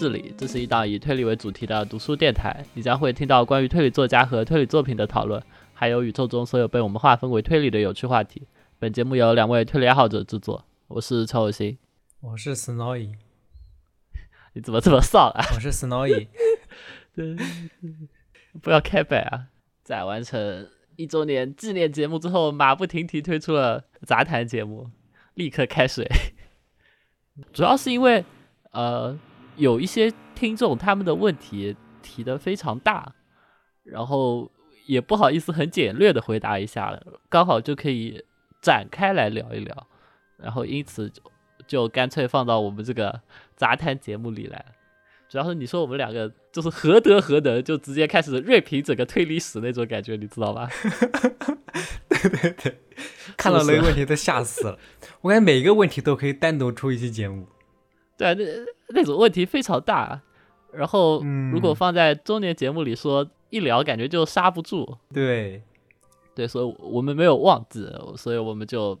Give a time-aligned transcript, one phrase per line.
[0.00, 2.64] 听《推心置理》，这是一档以推理为主题的读书电台。
[2.72, 5.42] 你将会听到关于推理作家和推理作品的讨论，
[5.74, 8.46] 还有宇宙中所有被我们划分为推理的有趣话题。
[8.78, 11.76] 本节目由两位推理爱好者制作，我是陈有心，
[12.20, 13.12] 我是 Snowy，
[14.54, 15.44] 你怎么这么丧啊？
[15.54, 16.28] 我是 Snowy，
[17.14, 17.36] 对，
[18.62, 19.48] 不要开摆啊！
[19.84, 24.88] 在完成一周年纪念节目之后，马不停蹄推出了杂谈节目，
[25.34, 26.08] 立刻开水。
[27.52, 28.24] 主要是因为，
[28.72, 29.18] 呃，
[29.60, 33.12] 有一些听众他们的问题提的非常大，
[33.84, 34.50] 然后
[34.86, 38.24] 也不好意思很简略的回答一下，刚好就可以
[38.62, 39.86] 展开来聊一聊，
[40.38, 41.22] 然后因此就
[41.66, 43.20] 就干脆放到我们这个
[43.54, 44.64] 杂谈节目里来。
[45.28, 50.68] 主要是你说我们两个就是何德何能，就直接开始锐评整个推理史那种感觉，你知道吧？
[52.08, 52.80] 对对对，
[53.36, 54.78] 看到那个问题都吓死了。
[55.20, 57.46] 我感觉每一个问题都可以单独出一期节目。
[58.20, 58.44] 对啊，那
[59.00, 60.20] 那种问题非常大，
[60.72, 64.98] 然后如果放在周年节目里说一聊，感觉就刹不住。
[65.12, 65.62] 对，
[66.34, 68.98] 对，所以我们没有忘记，所以我们就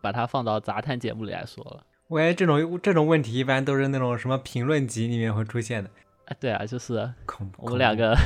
[0.00, 1.84] 把它放到杂谈节目里来说了。
[2.08, 5.88] 我感觉这种这种问题一般都是那种什么评论集里面会出现的。
[6.26, 7.66] 啊，对啊，就是恐怖。
[7.66, 8.16] 我们两个，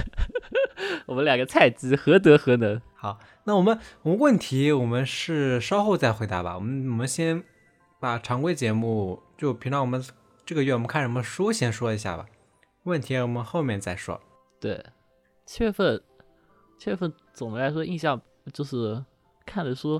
[1.04, 2.80] 我们两个菜鸡何德何能？
[2.94, 6.54] 好，那我们我们问题我们是稍后再回答吧。
[6.54, 7.44] 我们我们先
[8.04, 10.04] 把常规节目就平常我们
[10.44, 12.26] 这个月我们看什么书先说一下吧。
[12.82, 14.20] 问题我们后面再说。
[14.60, 14.84] 对，
[15.46, 15.98] 七月份
[16.78, 18.20] 七月份总的来说印象
[18.52, 19.02] 就是
[19.46, 19.98] 看的书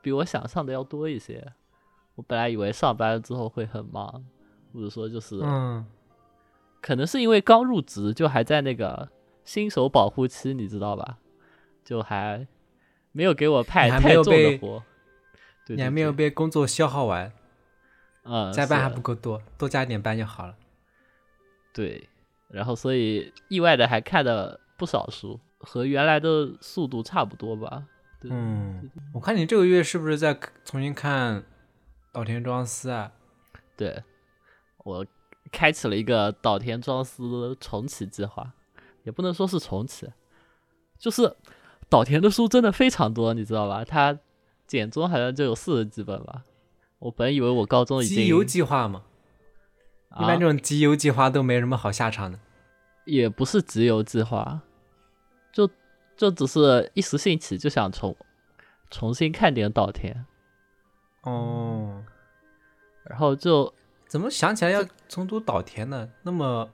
[0.00, 1.46] 比我想象的要多一些。
[2.14, 4.24] 我本来以为上班之后会很忙，
[4.72, 5.84] 或者说就是，嗯，
[6.80, 9.10] 可能是因为刚入职，就还在那个
[9.44, 11.18] 新手保护期，你知道吧？
[11.84, 12.48] 就还
[13.12, 14.82] 没有给我派太重的活，
[15.68, 17.30] 你还没有被工作消耗完，
[18.24, 20.54] 嗯，加班还不够多，多加点班就好了。
[21.72, 22.08] 对，
[22.48, 27.84] 然后所以意外的还看了不少书，和原来的速度差不多吧。
[28.24, 31.44] 嗯，我看你这个月是不是在重新看？
[32.12, 33.10] 岛田庄司啊，
[33.74, 34.04] 对
[34.84, 35.06] 我
[35.50, 38.52] 开启了一个岛田庄司重启计划，
[39.02, 40.12] 也不能说是重启，
[40.98, 41.34] 就是
[41.88, 43.82] 岛田的书真的非常多，你知道吧？
[43.82, 44.18] 他
[44.66, 46.44] 简中好像就有四十几本吧。
[47.02, 49.02] 我本以为我高中已经集邮计划嘛，
[50.20, 52.38] 一般这种集邮计划都没什么好下场的。
[53.04, 54.60] 也不是集邮计划，
[55.52, 55.68] 就
[56.16, 58.16] 就只是一时兴起就想重
[58.88, 60.24] 重新看点岛田。
[61.22, 62.04] 哦，
[63.02, 63.74] 然后就
[64.06, 66.08] 怎么想起来要重读岛田呢？
[66.22, 66.70] 那么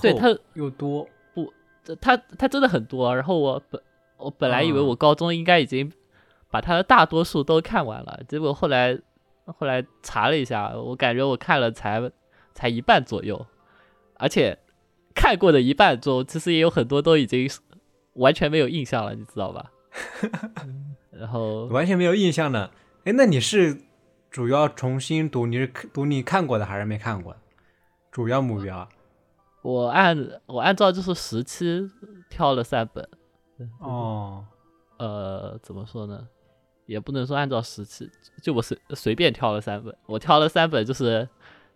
[0.00, 1.52] 对他又多不，
[2.00, 3.12] 他他真的很多。
[3.12, 3.82] 然后我本
[4.18, 5.92] 我本来以为我高中应该已经
[6.48, 8.96] 把他的大多数都看完了，结果后来
[9.46, 12.10] 后来查了一下，我感觉我看了才
[12.54, 13.46] 才一半左右，
[14.16, 14.58] 而且
[15.14, 17.48] 看过的一半中，其实也有很多都已经
[18.14, 19.70] 完全没有印象了，你知道吧？
[21.10, 22.70] 然后完全没有印象呢。
[23.04, 23.82] 哎，那你是
[24.30, 25.46] 主要重新读？
[25.46, 27.36] 你是读你看过的还是没看过？
[28.10, 28.88] 主要目标？
[29.62, 31.88] 我按我按照就是时期
[32.28, 33.08] 挑了三本。
[33.78, 34.44] 哦，
[34.98, 36.26] 呃，怎么说呢？
[36.86, 38.10] 也不能说按照时期，
[38.42, 39.96] 就我随随便挑了三本。
[40.06, 41.28] 我挑了三本，就是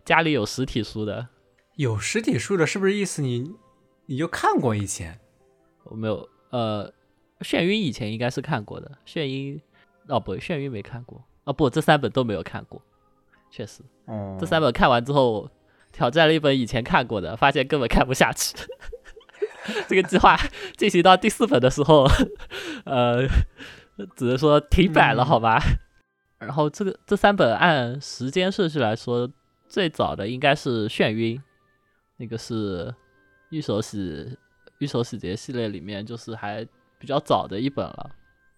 [0.05, 1.27] 家里有实体书的。
[1.75, 3.51] 有实体书的，是不是意思你
[4.07, 5.19] 你就看过以前？
[5.85, 6.91] 我没有，呃，
[7.39, 9.61] 眩晕以前应该是看过的，眩晕。
[10.07, 11.23] 哦不，眩晕没看过。
[11.45, 12.81] 哦不，这三本都没有看过，
[13.49, 13.81] 确实。
[14.05, 14.37] 哦。
[14.39, 15.49] 这三本看完之后，
[15.91, 18.55] 挑战了一本以前看过的，发现根本看不下去。
[19.87, 20.35] 这个计划
[20.77, 22.07] 进行到第四本的时候，
[22.85, 23.27] 呃，
[24.15, 25.61] 只能说停摆了，好吧。
[26.37, 29.29] 然后这个这三本按时间顺序来说，
[29.67, 31.41] 最早的应该是眩晕，
[32.17, 32.93] 那个是
[33.49, 34.37] 御手洗
[34.79, 36.65] 御手洗劫系列里面就是还
[36.97, 38.11] 比较早的一本了。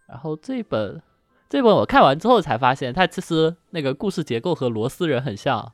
[0.08, 1.02] 然后这本。
[1.50, 5.74] 这本我看完之后才发现，它其实那个故事结构和螺丝人很像，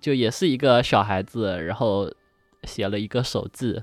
[0.00, 2.12] 就也是一个小孩子，然后
[2.64, 3.80] 写了一个手记。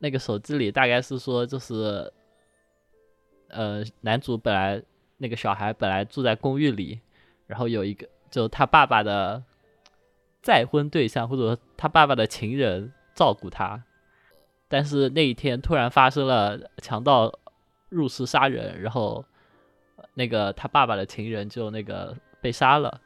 [0.00, 2.12] 那个手记里大概是说，就是
[3.50, 4.82] 呃，男主本来
[5.18, 7.00] 那个小孩本来住在公寓里，
[7.46, 9.42] 然后有一个就他爸爸的
[10.42, 13.82] 再婚对象或者说他爸爸的情人照顾他，
[14.68, 17.32] 但是那一天突然发生了强盗
[17.88, 19.24] 入室杀人，然后。
[20.14, 23.00] 那个他爸爸的情人就那个被杀了，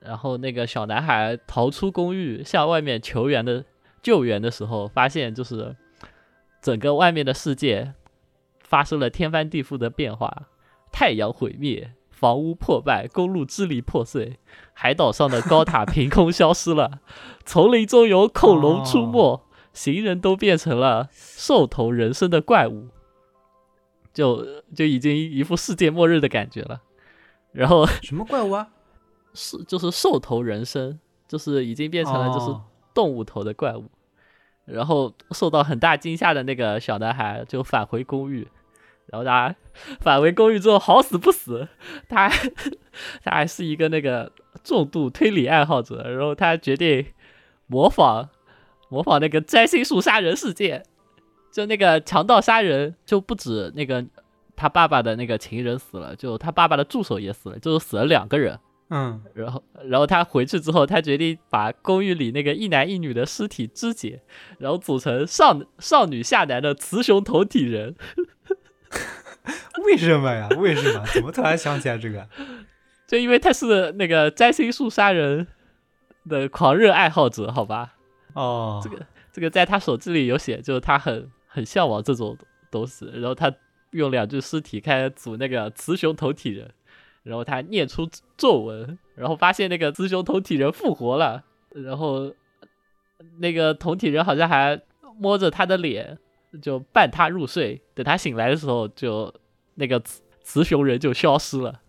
[0.00, 3.64] 然后那个小男孩逃出公寓向外面求援的
[4.02, 5.76] 救援的时候，发现就是
[6.60, 7.94] 整个外面的世界
[8.72, 10.44] 发生了天翻地覆的变化，
[10.90, 14.38] 太阳毁灭，房屋破败，公路支离破碎，
[14.72, 17.00] 海岛上的高塔凭空消失了，
[17.44, 19.42] 丛林中有恐龙出没，
[19.74, 22.88] 行人都变成了兽头人身的怪物，
[24.14, 26.80] 就就已经一副世界末日的感觉了。
[27.52, 28.70] 然后 什么怪物啊？
[29.34, 30.98] 是就是兽头人身，
[31.28, 32.64] 就是已经变成了就是哦
[32.94, 33.84] 动物头的怪物。
[34.64, 38.46] 然后受到很大惊吓的那个小男孩就返回公寓，
[39.12, 39.54] 然后他
[40.00, 41.68] 返回公寓之后好死不死，
[42.08, 42.30] 他
[43.22, 44.32] 他还是一个那个
[44.64, 47.04] 重度推理爱好者，然后他决定
[47.66, 48.30] 模仿
[48.88, 50.82] 模仿那个摘星术杀人事件，
[51.52, 54.02] 就那个强盗杀人就不止那个
[54.56, 58.58] 他爸爸的那个情人死了，就他爸爸的助手也死了，就是死了两个人。
[58.94, 64.20] 嗯，然后，然后他回去之后，他决定把公寓里那个一男一女的尸体肢解，
[64.58, 67.96] 然后组成少少女下男的雌雄同体人。
[69.84, 70.48] 为什么呀？
[70.58, 71.04] 为什么？
[71.12, 72.26] 怎么突然想起来这个？
[73.06, 75.46] 就因为他是那个摘星术杀人
[76.28, 77.94] 的狂热爱好者，好吧？
[78.34, 82.36] 哦，这个这个在他手机里有写，就是他很很向往这种
[82.70, 83.10] 东西。
[83.14, 83.52] 然后他
[83.90, 86.70] 用两具尸体开始组那个雌雄同体人，
[87.22, 88.08] 然后他念出
[88.38, 91.44] 咒文，然后发现那个雌雄同体人复活了，
[91.74, 92.32] 然后
[93.38, 94.80] 那个同体人好像还
[95.18, 96.18] 摸着他的脸，
[96.60, 97.80] 就伴他入睡。
[97.94, 99.32] 等他醒来的时候，就
[99.74, 101.80] 那个雌雌雄人就消失了。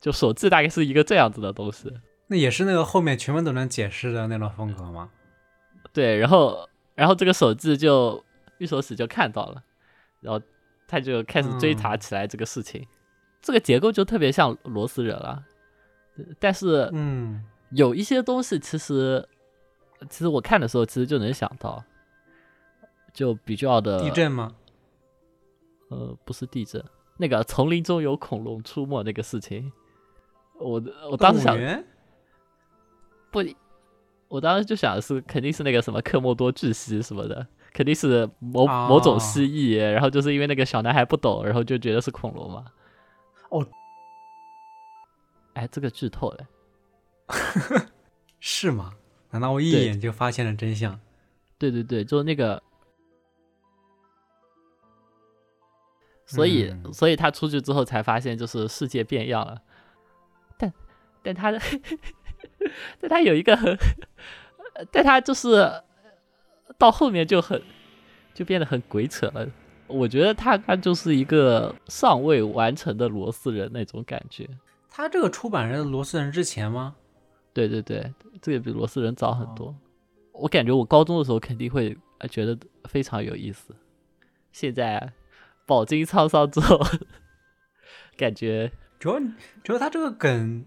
[0.00, 1.92] 就手记大概是一个这样子的东西。
[2.26, 5.10] 那也是那个后面全部都能解释的那种风格吗？
[5.92, 8.22] 对，然后然后这个手记就
[8.58, 9.62] 御手使就看到了，
[10.20, 10.44] 然后
[10.86, 12.86] 他就开始追查起来这个事情。
[13.40, 15.44] 这个结构就特别像罗斯人了，
[16.40, 19.28] 但是嗯，有一些东西其实
[20.08, 21.84] 其实我看的时候其实就能想到，
[23.14, 24.54] 就比较的地震吗？
[25.88, 26.84] 呃不是地震，
[27.16, 29.72] 那个丛林中有恐龙出没那个事情，
[30.58, 31.56] 我我当时想
[33.30, 33.40] 不，
[34.28, 42.64] 我当时就想的是，肯定是那个什么科莫多巨蜥什么的，肯定是某、某种哦蜥蜴，然后就是因为那个小男孩不懂，然后就觉得是恐龙嘛。
[43.50, 43.64] 哦，
[45.52, 46.46] 哎，这个剧透了。
[48.40, 48.92] 是吗？
[49.30, 50.98] 难道我一眼就发现了真相？
[51.58, 52.62] 对对对，就是那个，
[56.26, 59.60] 所以、嗯所以他出去之后才发现，就是世界变样了。
[60.56, 60.72] 但
[61.22, 61.60] 但他的，
[63.00, 63.76] 但他有一个很，
[64.90, 65.70] 但他就是
[66.78, 67.60] 到后面就很
[68.32, 69.48] 就变得很鬼扯了。
[69.86, 74.48] 我觉得他他就是一个尚未完成的罗斯人那种感觉。
[74.88, 76.94] 他这个出版人罗斯人之前吗？
[77.52, 79.74] 对对对，这个比罗斯人早很多。
[80.32, 83.74] 我感觉我高中的时候肯定会呃觉得非常有意思，
[84.50, 85.12] 现在
[85.66, 86.80] 饱经沧桑之后，
[88.16, 89.20] 感觉主要
[89.62, 90.64] 主要他这个梗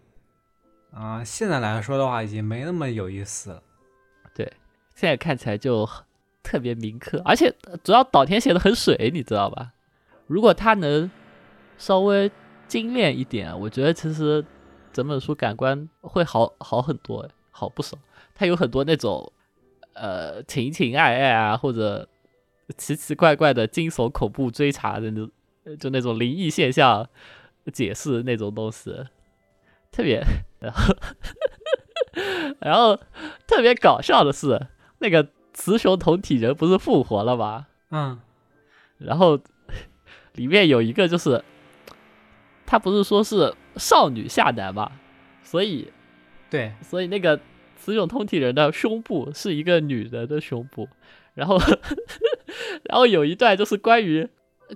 [0.91, 3.61] 啊、现在来说的话已经没那么有意思了。
[4.33, 4.51] 对
[4.95, 6.03] 现在看起来就很
[6.41, 9.73] 特别铭刻，而且呃主要岛田写的很水，你知道吧？
[10.25, 11.09] 如果他能
[11.77, 12.31] 稍微
[12.67, 14.43] 精炼一点，我觉得其实
[14.91, 17.97] 整本书感官会好好很多，哎好不少。
[18.33, 19.31] 他有很多那种
[19.93, 22.07] 呃情情爱爱啊，或者
[22.75, 27.07] 奇奇怪怪的惊悚恐怖追查的那就那种灵异现象
[27.71, 28.91] 解释那种东西，
[29.91, 30.23] 特别，
[30.59, 30.95] 然后
[32.59, 32.95] 然后
[33.45, 34.67] 特别搞笑的是，
[34.99, 37.67] 那个雌雄同体人不是复活了吗？
[37.91, 38.19] 嗯，
[38.97, 39.39] 然后
[40.33, 41.43] 里面有一个就是，
[42.65, 44.91] 他不是说是少女下男嘛，
[45.43, 45.91] 所以
[46.49, 47.39] 对，所以那个
[47.75, 50.87] 雌雄同体人的胸部是一个女人的胸部，
[51.37, 51.57] 然后
[52.89, 54.27] 然后有一段就是关于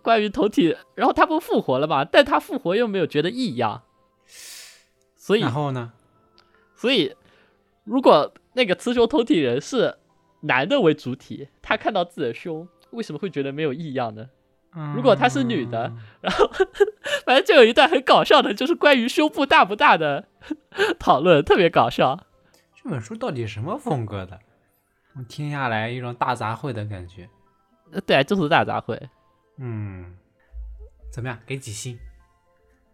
[0.03, 3.82] 关于同体，然后他不复活了嘛，但他复活又没有觉得异样，
[5.15, 5.91] 所以然后呢？
[6.75, 7.15] 所以
[7.84, 9.98] 如果那个雌雄同体人是
[10.41, 14.27] 男的为主体，他看到自己的胸，为什么会觉得没有异样呢？
[14.96, 16.50] 如果她是女的嗯然后
[17.25, 20.25] 反正就有一段很搞笑的，就是关于胸部大不大的
[20.98, 22.25] 讨论，特别搞笑。
[22.82, 24.39] 这本书到底什么风格的？
[25.15, 27.30] 我听下来一种大杂烩的感觉。
[27.91, 28.98] 呃对，就是大杂烩，
[29.58, 30.15] 嗯，
[31.12, 31.38] 怎么样？
[31.46, 32.00] 给几星？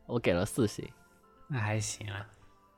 [0.07, 0.87] 我给了四星。
[1.47, 2.25] 那还行啊。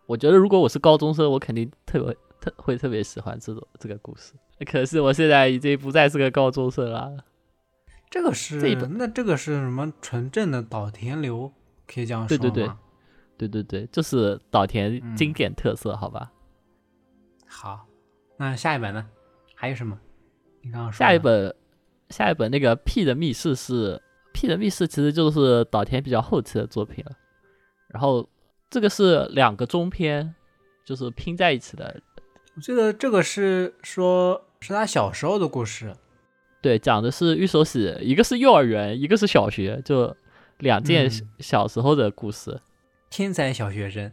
[0.05, 4.34] 我觉得如果我是高中生，我肯定特别特会特别喜欢这种这个故事。
[4.65, 7.24] 可是我现在已经不再是个高中生了。
[8.10, 11.53] 这个是那这个是什么纯正的岛田流？
[11.88, 12.41] 可以这样说吗？
[12.41, 12.67] 对对
[13.38, 16.31] 对对对对，就是岛田嗯经典特色，好吧？
[17.48, 17.88] 好，
[18.36, 19.08] 那下一本呢？
[19.61, 19.99] 还有什么？
[20.61, 21.53] 你刚刚说下一本，
[22.09, 24.01] 下一本那个 P 的密室是
[24.31, 27.11] P 的密室，其实就是岛田比较后期的作品了。
[27.89, 28.29] 然后
[28.69, 30.33] 这个是两个中篇，
[30.85, 32.01] 就是拼在一起的。
[32.55, 35.93] 我记得这个是说是他小时候的故事。
[36.61, 40.15] 对，讲的是玉手洗，一个是幼儿园，一个是小学，就
[40.59, 42.61] 两件小时候的故事。
[43.09, 44.09] 天才小学生，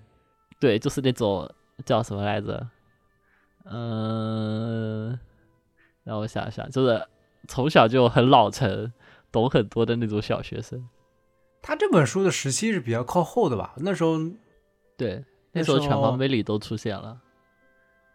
[0.59, 1.49] 对，就是那种
[1.85, 2.67] 叫什么来着？
[3.69, 5.19] 嗯，
[6.07, 7.05] 让我想想，就是
[7.49, 8.93] 从小就很老成、
[9.33, 10.89] 懂很多的那种小学生。
[11.61, 13.75] 他这本书的时期是比较靠后的吧？
[13.79, 14.19] 那时候，
[14.97, 17.21] 对，那时候全方位里都出现了。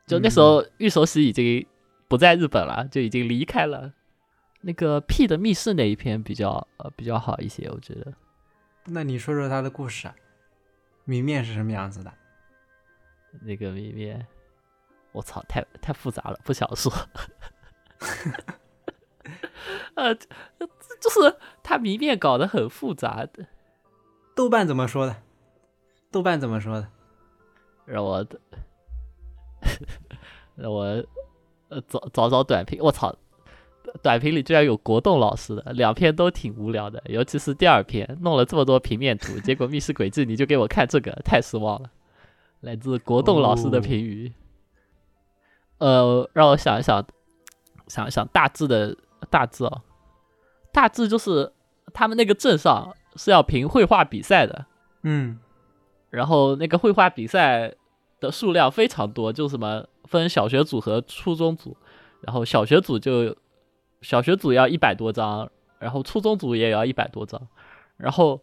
[0.08, 1.68] 就那时候，玉手喜已经
[2.08, 3.92] 不在日本了，就已经离开了。
[4.62, 8.14] 那个 P 的密室那一篇比较呃比较好一些，我觉得。
[8.86, 10.10] 那你说说他的故事，
[11.04, 12.14] 谜面是什么样子的？
[13.42, 14.26] 那个谜面，
[15.12, 16.90] 我操，太太复杂了，不想说。
[19.96, 23.46] 呃，就是他谜面搞得很复杂的。
[24.36, 25.16] 豆瓣怎么说的？
[26.12, 26.88] 豆瓣怎么说的？
[27.86, 28.26] 让我，
[30.56, 30.84] 让我
[31.70, 32.80] 呃找找找短评。
[32.82, 33.16] 我操！
[34.04, 41.90] 短评里居然有国栋老师的，两篇都挺无聊的，尤其是第二篇，弄了这么多平面图，结果密室轨迹你就给我看这个，太失望了。
[42.62, 44.32] 来自国栋老师的评语，
[45.80, 47.06] 呃，让我想一想，
[47.92, 48.96] 想一想大致的
[49.30, 49.82] 大致哦，
[50.72, 51.52] 大致就是
[51.94, 54.66] 他们那个镇上是要评绘画比赛的，
[55.04, 55.40] 嗯，
[56.10, 57.74] 然后那个绘画比赛
[58.20, 61.76] 的数量非常多，就什么分小学组和初中组，
[62.22, 63.36] 然后小学组就。
[64.04, 67.40] 小学组要一百多张，然后初中组也要一百多张，
[67.98, 68.42] 然后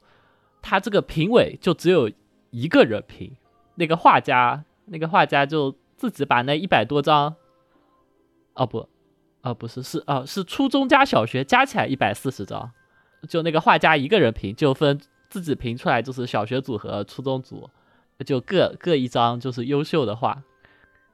[0.62, 2.08] 他这个评委就只有
[2.50, 3.34] 一个人评，
[3.74, 7.34] 那个画家，那个画家就自己把那一百多张，
[8.54, 8.88] 哦不，
[9.40, 12.70] 啊不是是啊是初中加小学加起来一百四十张，
[13.28, 17.68] 就那个画家一个人评，就分自己评出来就是小学组和初中组，
[18.24, 20.42] 就各各一张就是优秀的画，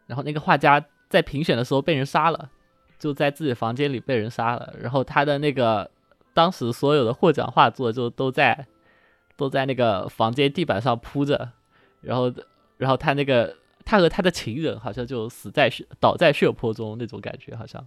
[0.07, 2.51] 然后那个画家在评选的时候被人杀了。
[2.97, 5.91] 就在自己房间里被人杀了，然后他的那个
[6.33, 8.67] 当时所有的获奖画作就都在
[9.37, 11.51] 都在那个房间地板上铺着，
[12.01, 12.33] 然后
[12.79, 13.55] 然后他那个
[13.85, 17.85] 他和他的情人好像就死在血倒在血泊中那种感觉，好像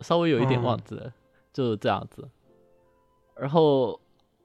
[0.00, 1.12] 稍微有一点忘记了，
[1.52, 2.28] 就是这样子。
[3.36, 4.00] 然后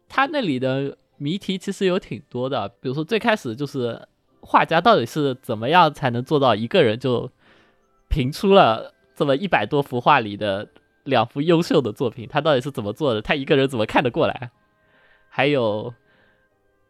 [0.07, 4.07] 他那里的谜题其实有挺多的，比如说最开始就是
[4.41, 7.29] 画家到底是怎么样才能做到一个人就
[8.07, 8.93] 评出了。
[9.17, 10.67] 这么一百多幅画里的
[11.05, 13.21] 两幅优秀的作品，他到底是怎么做的？
[13.21, 14.51] 他一个人怎么看得过来？
[15.29, 15.93] 还有，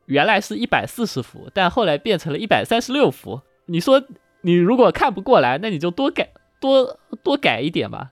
[0.08, 3.42] 原来是一百四十幅，但后来变成了一百三十六幅。
[3.68, 4.02] 你说
[4.42, 8.12] 你如果看不过来，那你就多改多多改一点吧，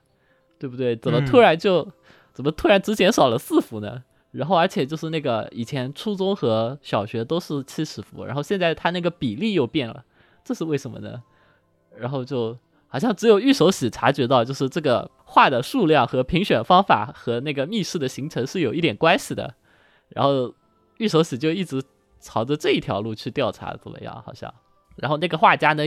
[0.58, 0.96] 对不对？
[0.96, 1.86] 怎么突然就
[2.32, 4.02] 怎么突然只减少了四幅呢？
[4.32, 10.04] 然后而且就是那个以前初中和小学都是七十幅，然后现在他那个比例又变了，
[10.44, 11.22] 这是为什么呢？
[11.96, 12.56] 然后就。
[12.86, 19.52] 好像只有玉手洗察觉到，就是这个画的数量和评选方法和那个密室的形成是有一点关系的，
[20.10, 20.54] 然后
[20.98, 21.82] 玉手洗就一直
[22.20, 24.22] 朝着这一条路去调查，怎么样？
[24.24, 24.54] 好像，
[24.94, 25.82] 然后那个画家呢，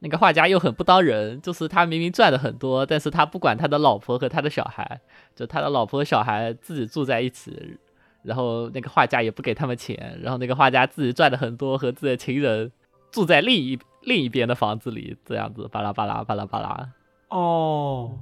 [0.00, 5.00] 那个画家又很不当人，就是他明明赚的很多，但是他不管他的老婆和他的小孩，
[5.34, 7.78] 就他的老婆和小孩自己住在一起，
[8.22, 12.72] 然后那个画家也不给他们钱，然后那个画家自己赚的很多，和自己的情人
[13.10, 13.78] 住在另一。
[14.02, 16.88] 另一边的房子里，这样子巴拉巴拉巴拉巴拉。
[17.28, 18.18] 哦，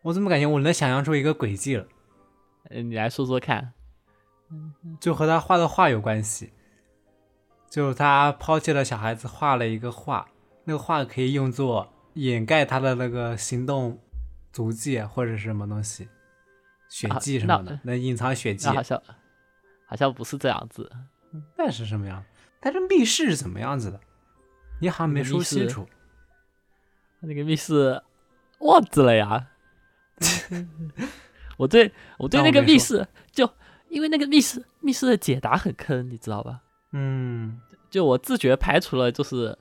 [0.00, 1.86] 我怎么感觉我能想象出一个轨迹了？
[2.70, 3.74] 嗯，你来说说看。
[4.98, 6.50] 就和他画的画有关系。
[7.68, 10.26] 就他抛弃了小孩子，画了一个画，
[10.68, 13.98] 那个画可以用作掩盖他的那个行动
[14.52, 16.06] 足迹或者是什么东西，
[16.90, 18.68] 血迹什么的，能隐藏血迹。
[18.68, 19.02] 好像
[19.86, 20.92] 好像不是这样子。
[21.56, 22.22] 那是什么样？
[22.60, 23.98] 但是密室是怎么样子的？
[24.82, 25.88] 你好像没说清楚，
[27.20, 28.02] 那个密室
[28.58, 29.48] 忘记了呀。
[31.56, 33.50] 我对我对那个密室，就
[33.88, 36.60] 因为那个密室密室的解答很坑，你知道吧？
[36.92, 37.58] 嗯，
[37.88, 39.58] 就我自觉排除了就是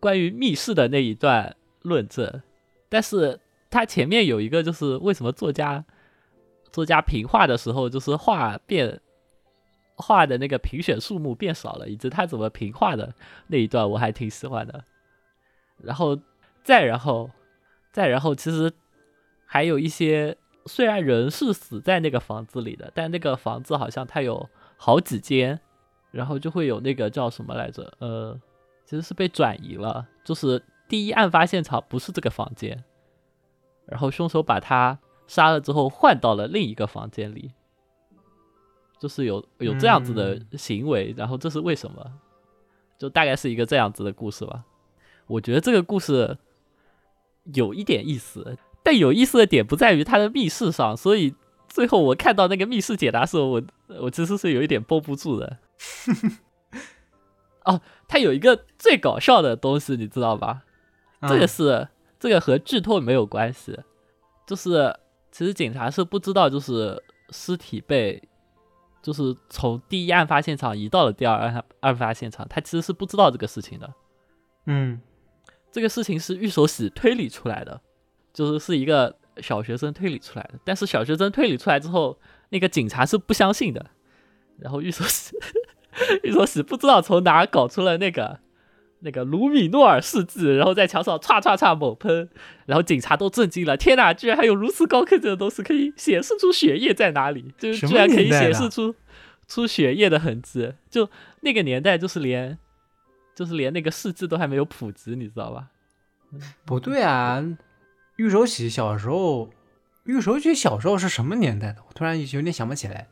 [0.00, 2.42] 关于密室的那一段论证，
[2.88, 3.38] 但是
[3.70, 5.84] 他前面有一个就是为什么作家
[6.70, 9.00] 作家评画的时候就是画变。
[9.94, 13.14] 画的那个评选数目变少了，以及他怎么评画的
[13.46, 14.82] 那一段，我还挺喜欢的。
[15.76, 16.18] 然后
[16.64, 17.30] 再然后
[17.92, 18.72] 再然后，其实
[19.44, 25.60] 还有一些，虽然人是死在那个房子里的，但那个房子好像它有好几间，
[26.10, 27.92] 然后就会有那个叫什么来着？
[28.00, 28.40] 呃，
[28.92, 32.84] 其实是被转移了，就是第一案发现场不是这个房间，
[33.86, 37.52] 然后凶手把他杀了之后换到了另一个房间里。
[39.00, 42.12] 就是有有这样子的行为，然后这是为什么？
[42.98, 44.62] 就大概是一个这样子的故事吧。
[45.26, 46.36] 我觉得这个故事
[47.54, 51.34] 有一点意思，但有意思的点不在于它的密室上，所以
[51.66, 53.62] 最后我看到那个密室解答时候，我
[54.02, 55.56] 我其实是有一点绷不住的。
[57.64, 60.62] 哦，它有一个最搞笑的东西，你知道吧？
[61.28, 61.88] 这个是
[62.18, 63.78] 这个和剧透没有关系，
[64.46, 64.92] 就是
[65.30, 67.00] 其实警察是不知道，就是
[67.30, 68.20] 尸体被
[69.00, 73.92] 就是从第一案发现场移到了第二案案发现场，他其实是不知道这个事情的。
[74.66, 75.00] 嗯，
[75.70, 77.80] 这个事情是玉手洗推理出来的，
[78.32, 82.18] 就是是一个小学生推理出来的，但是小学生推理出来之后，
[82.50, 83.90] 那个警察是不相信的，
[84.58, 85.36] 然后玉手洗
[86.22, 88.40] 玉手洗不知道从哪搞出了那个。
[89.04, 92.28] 那个卢米诺尔试剂，然后在墙上唰唰唰猛喷，
[92.66, 93.76] 然后警察都震惊了。
[93.76, 97.52] 天哪，居然还有如此高科技的东西可以显示出血液在哪里？
[97.58, 98.94] 就是居然可以显示出
[99.48, 100.72] 出血液的痕迹。
[100.88, 102.56] 就那个年代，就是连
[103.34, 105.70] 就是连那个试剂都还没有普及，你知道吧？
[106.64, 107.44] 不对啊，
[108.14, 109.50] 玉手洗小时候，
[110.04, 111.82] 玉手洗小时候是什么年代的？
[111.88, 113.08] 我突然有点想不起来，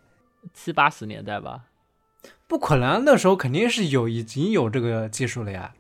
[0.55, 1.65] 七八十年代吧？
[2.51, 5.73] 不可能，那时候肯定是有已经有这个技术了呀。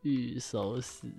[0.00, 1.12] 玉手洗，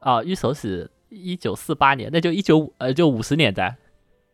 [0.00, 3.76] 啊，玉手洗，一九四八年，那就一九五呃，就五十年代。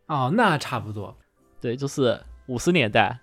[0.06, 1.14] 哦，那差不多。
[1.60, 3.20] 对，就是五十年代。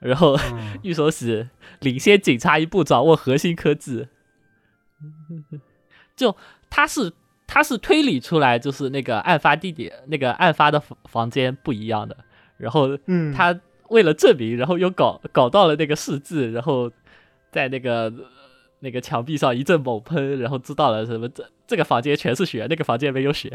[0.00, 0.36] 然后
[0.82, 4.08] 玉手洗领先警察一步，掌握核心科技。
[6.16, 6.36] 就
[6.68, 7.12] 他是
[7.48, 12.16] 他是推理出来，就是那个案发地点，那个案发的房房间不一样的。
[12.58, 13.58] 然后，嗯，他。
[13.88, 16.92] 为了证明，然后又搞搞到了那个试剂，然后
[17.50, 18.12] 在那个
[18.80, 23.50] 那个墙壁上一阵猛喷，然后知道了什么这这个房间全是血，那个房间没有血。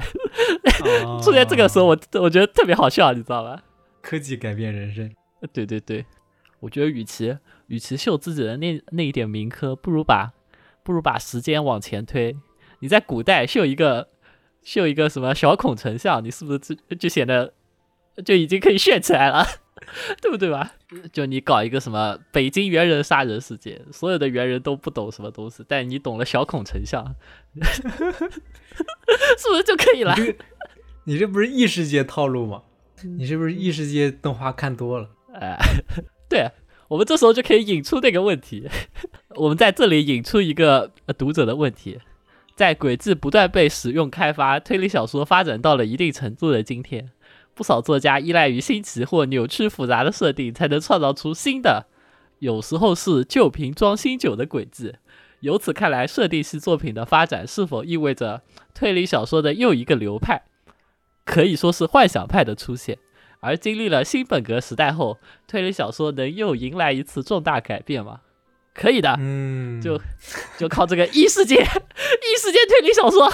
[1.22, 3.62] 出现这个时候，我我觉得特别好笑，你知道吧？
[4.02, 5.08] 科技改变人生。
[5.54, 6.04] 对对对，
[6.62, 10.34] 我觉得与其与其秀自己的那那一点名科，不如把
[10.82, 12.36] 不如把时间往前推。
[12.84, 14.10] 你在古代秀一个
[14.62, 17.54] 秀一个什么小孔成像，你是不是就就显得
[18.26, 19.46] 就已经可以炫起来了？
[20.22, 20.74] 对不对吧？
[21.14, 27.16] 就你搞一个什么北京猿人杀人事件，所有的猿人都不懂什么东西，但你懂了小孔成像，
[27.56, 27.82] 是
[29.50, 30.14] 不是就可以了？
[31.06, 32.64] 你这不是异世界套路吗？
[33.18, 35.10] 你是不是异世界动画看多了？
[35.40, 35.58] 哎，
[36.28, 36.52] 对，
[36.90, 38.68] 我们这时候就可以引出那个问题。
[39.36, 41.98] 我们在这里引出一个读者的问题：
[42.56, 47.12] 在轨迹不断被使用开发，推理小说发展到了一定程度的今天。
[47.56, 51.86] 不少作家依赖于新奇或扭曲复杂的设定，才能创造出新的，
[52.40, 54.96] 有时候是旧瓶装新酒的轨迹。
[55.42, 58.42] 由此看来，设定系作品的发展是否意味着
[58.74, 60.44] 推理小说的又一个流派，
[61.26, 62.98] 可以说是幻想派的出现？
[63.40, 68.22] 而经历了新本格时代后，推理小说能又迎来一次重大改变吗？
[68.74, 70.02] 可以的，嗯，就
[70.58, 71.64] 就靠这个异世界
[72.34, 73.32] 异世界推理小说，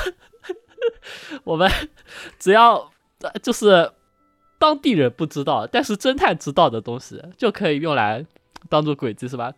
[1.46, 1.72] 我们
[2.38, 2.92] 只要
[3.42, 3.92] 就是。
[4.62, 8.26] 当地人不知道，但是侦探知道的东西就可以用来
[8.68, 9.54] 当做轨迹，是吧？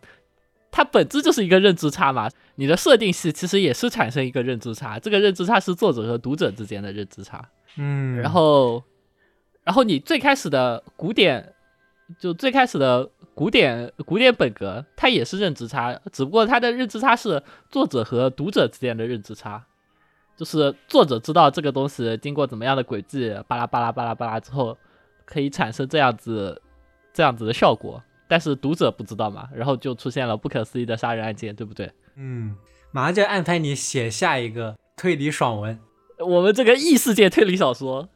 [0.70, 2.30] 它本质就是一个认知差嘛。
[2.54, 7.44] 你的设定系其实也是产生一个认知差，这个认知差是作者和读者之间的认知差。
[7.76, 8.80] 嗯，然后，
[9.64, 11.52] 然后你最开始的古典，
[12.20, 19.64] 就最开始的古典古典本格，它也是认知差，只不过它的认知差是作者和读者之间的认知差，
[20.36, 24.76] 就是作者知道这个东西经过怎么样的轨迹，巴拉巴拉巴拉巴拉之后。
[25.24, 26.60] 可以产生这样子、
[27.14, 31.90] 这样子的效果，但是读者不知道嘛，然后就出现了不可思议的杀人案件，对不对？
[32.16, 32.54] 嗯，
[32.90, 35.78] 马上就安排你写下一个推理爽文。
[36.18, 38.08] 我们这个异世界推理小说，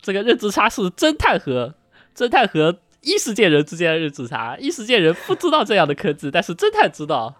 [0.00, 1.74] 这个认知差是侦探和
[2.14, 7.34] 侦探和异世界人之间的认知差，异世界人不知道这样的科技，但是侦探知道。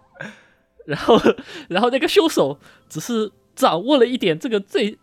[0.85, 1.19] 然后，
[1.67, 4.97] 然后那个凶手只是掌握了一点这个最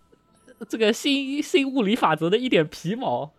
[0.68, 3.32] 这个新新物理法则的一点皮毛。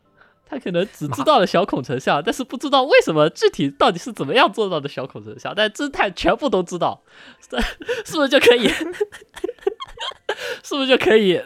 [0.46, 5.54] 他可能只知道了小孔成像，但是不知道为什么具体到底是怎么样做到的小孔成像。
[5.56, 7.02] 但侦探全部都知道，
[8.06, 8.68] 是不是就可以？
[10.62, 11.42] 是不是就可以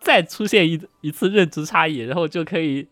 [0.00, 2.88] 再出现一一次认知差异，然后就可以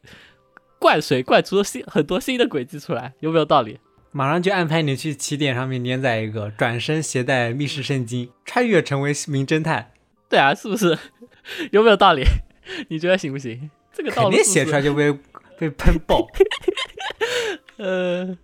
[0.80, 3.12] 灌水灌出新很多新的轨迹出来？
[3.20, 3.78] 有没有道理？
[4.12, 9.92] 马上就安排你去起点上面连载一个，转身携带密室圣经，穿越成为名侦探。
[10.28, 10.98] 对啊，是不是？
[11.70, 12.24] 有没有道理？
[12.88, 13.70] 你觉得行不行？
[13.92, 15.12] 这个肯定写出来就被
[15.58, 16.26] 被喷爆。
[17.76, 18.36] 呃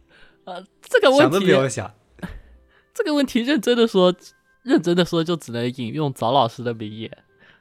[0.45, 1.93] 呃，这个问题想都不要想。
[2.95, 4.15] 这个问题认真的说，
[4.63, 7.11] 认真的说，就只能引用早老师的名言，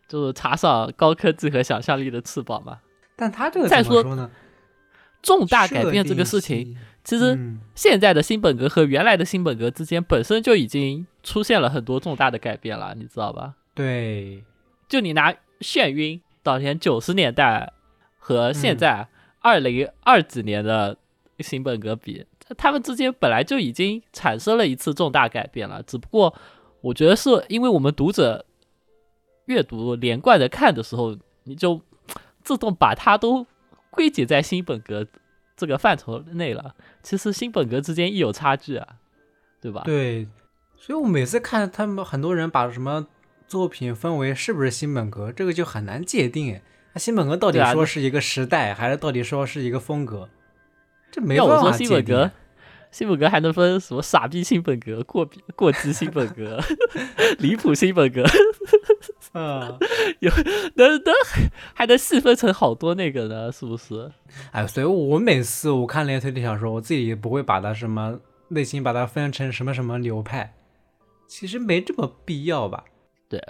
[0.08, 2.80] 就是插上高科技和想象力的翅膀嘛。
[3.16, 4.30] 但他这个再说呢？
[5.26, 7.36] 重大改变这个事情，其实
[7.74, 13.56] 现在的新本格和原来的新本格之间本身就已经出现了很多重大的改变了，你知道吧？
[13.74, 14.44] 对，
[14.88, 17.74] 就你拿眩晕当年九十年代
[18.20, 19.08] 和现在
[19.40, 20.96] 二零二几年的
[21.40, 22.24] 新本格比，
[22.56, 26.32] 他们之间本来就已经产生了一次重大改变了，只不过
[26.82, 28.46] 我觉得是因为我们读者
[29.48, 31.82] 阅读连贯的看的时候，你就
[32.44, 33.48] 自动把它都。
[33.96, 35.08] 归结在新本格
[35.56, 36.76] 这个范畴内了。
[37.02, 38.88] 其实新本格之间亦有差距啊，
[39.62, 39.82] 对吧？
[39.86, 40.28] 对，
[40.78, 43.08] 所以我每次看他们很多人把什么
[43.48, 46.54] 作品分为是不是新本格，这个就很难界定。
[46.54, 46.62] 哎，
[46.94, 50.30] 那新本格到底说是一个时代，还是到底说是一个风格？
[51.12, 51.88] 这没办法界定。
[51.88, 52.32] 新本格
[53.30, 56.60] 还能分什么傻逼新本格、过过激新本格、
[57.40, 58.24] 离谱新本格？
[59.34, 59.78] 啊，
[60.20, 60.32] 有
[60.76, 61.14] 能能
[61.74, 64.12] 还能细分成好多那个呢，是不是？
[64.52, 70.56] 哎，所以我每次我看那些推理小说，我自己也不会把它什么内心把它分成什么什么流派，
[71.28, 72.86] 其实没这么必要吧？
[73.28, 73.42] 对，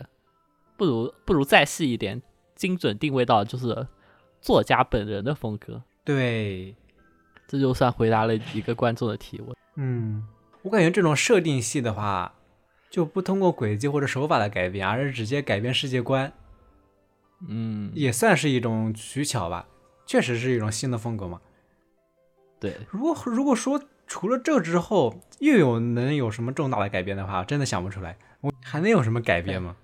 [0.75, 2.21] 不如不如再细一点，
[2.55, 3.88] 精准定位到就是
[4.41, 5.84] 作家本人的风格。
[6.03, 6.75] 对。
[7.47, 9.55] 这就算回答了一个观众的提问。
[9.75, 10.25] 嗯，
[10.63, 12.34] 我感觉这种设定系的话，
[12.89, 16.31] 就不通过轨迹或者手法的改变，而是直接改变世界观。
[17.47, 19.67] 嗯，也算是一种取巧吧，
[20.05, 21.41] 确实是一种新的风格嘛。
[22.60, 28.17] 对，如果如果说除了这之后又有能有什么重大的改变的话，真的想不出来。
[28.41, 29.75] 我还能有什么改变吗？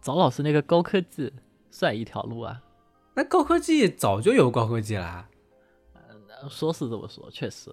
[0.00, 1.32] 早老师那个高科技
[1.70, 2.62] 算一条路啊。
[3.14, 5.28] 那高科技早就有高科技了。
[6.48, 7.70] 说是这么说，确实，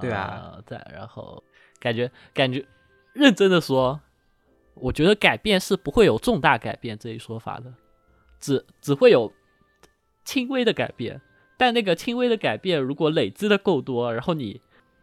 [0.00, 1.42] 对啊，对，然后
[1.80, 2.64] 感觉感觉
[3.12, 4.00] 认真的说，
[4.74, 7.72] 我觉得改变是不会有重大改变这一说法的，
[8.38, 9.32] 只只会有
[10.24, 11.20] 轻微的改变，
[11.56, 14.60] 但那个轻微的改变如果累积的够多，然后你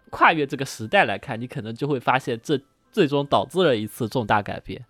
[0.10, 4.86] 跨越这个时代来看，你可能就会发现这最终导致了一次重大改变。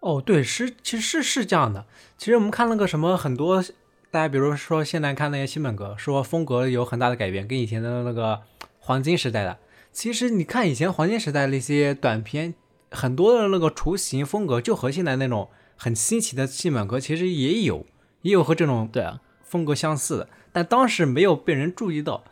[0.00, 3.62] 哦，对，是其实是是这样的，其实我们看那个什么很多。
[4.10, 8.42] 大家比如说现在看那些新本格，说风格有很大的改变，跟以前的那个
[8.80, 9.58] 黄金时代的，
[9.92, 12.54] 其实你看以前黄金时代那些短片，
[12.90, 17.86] 很多的那个雏形风格就和现在那种很新奇的新本格其实也有，
[18.22, 22.24] 也有和这种对啊风格相似的，但当时没有被人注意到。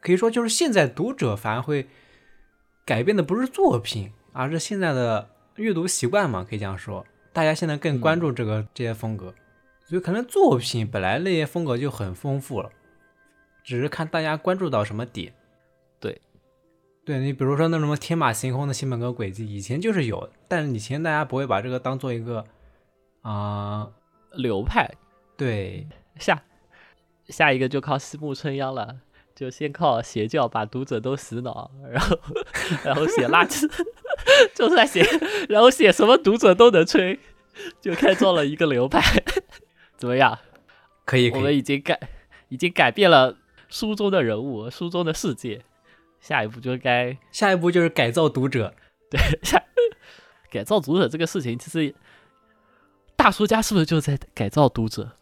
[0.00, 1.86] 可以说就是现在读者反而会
[2.84, 9.32] 改变的不是作品，而是现在的阅读习惯嘛，可以这样说，大家现在更关注这个这些风格。
[9.90, 12.70] 所以可能作品本来那些风格就很丰富了，
[13.64, 15.34] 只是看大家关注到什么点。
[15.98, 16.20] 对，
[17.04, 22.44] 对你比如说那什么天马行空的新本格轨迹，以前就是有，但是以前大家不会把这个当做一个
[23.22, 23.90] 啊
[24.34, 24.88] 流派。
[25.36, 25.88] 对，
[26.20, 26.40] 下
[27.26, 29.00] 下一个就靠西木春央了，
[29.34, 32.16] 就先靠邪教把读者都洗脑，然后
[32.84, 33.68] 然后写垃圾，
[34.54, 35.04] 就算写，
[35.48, 37.18] 然后写什么读者都能吹，
[37.80, 39.02] 就开创了一个流派。
[40.00, 40.38] 怎么样？
[41.04, 42.00] 可以，我们已经改，
[42.48, 43.36] 已经改变了
[43.68, 45.62] 书中的人物，书中的世界。
[46.20, 48.74] 下一步就该，下一步就是改造读者。
[49.10, 49.62] 对， 下
[50.50, 51.94] 改造读者这个事情，其实
[53.14, 55.12] 大叔家是不是就在改造读者？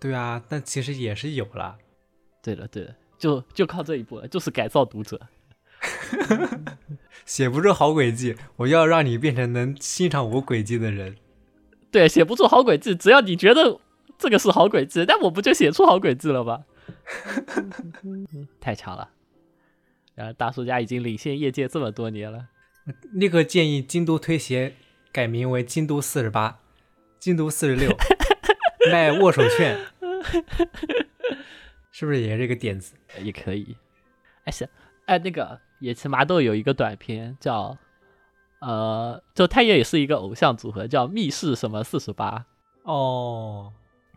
[0.00, 1.76] 对啊，但其实也是有了。
[2.42, 5.20] 对了，对了，就就靠这一步了，就是改造读者。
[7.26, 11.16] 写不出好轨迹，我要让你变成能欣赏我轨迹的人。
[11.90, 13.80] 对，写不出好轨迹，只要你觉得。
[14.18, 16.64] 这个是好轨迹，但我不就写出好轨迹了吗？
[18.60, 19.10] 太强了！
[20.14, 22.48] 然后大叔家已经领先业界这么多年了，
[23.12, 24.74] 立刻建议京都推鞋
[25.12, 26.60] 改名为京都四十八、
[27.18, 27.90] 京都四十六，
[28.92, 29.78] 卖握手券，
[31.90, 32.94] 是不是也是这个点子？
[33.22, 33.76] 也可以。
[34.44, 34.68] 哎是，
[35.06, 37.76] 哎那个野崎麻豆有一个短片叫，
[38.60, 42.46] 呃，就他也是一个偶像组合，叫密室什么四十八
[42.82, 43.72] 哦。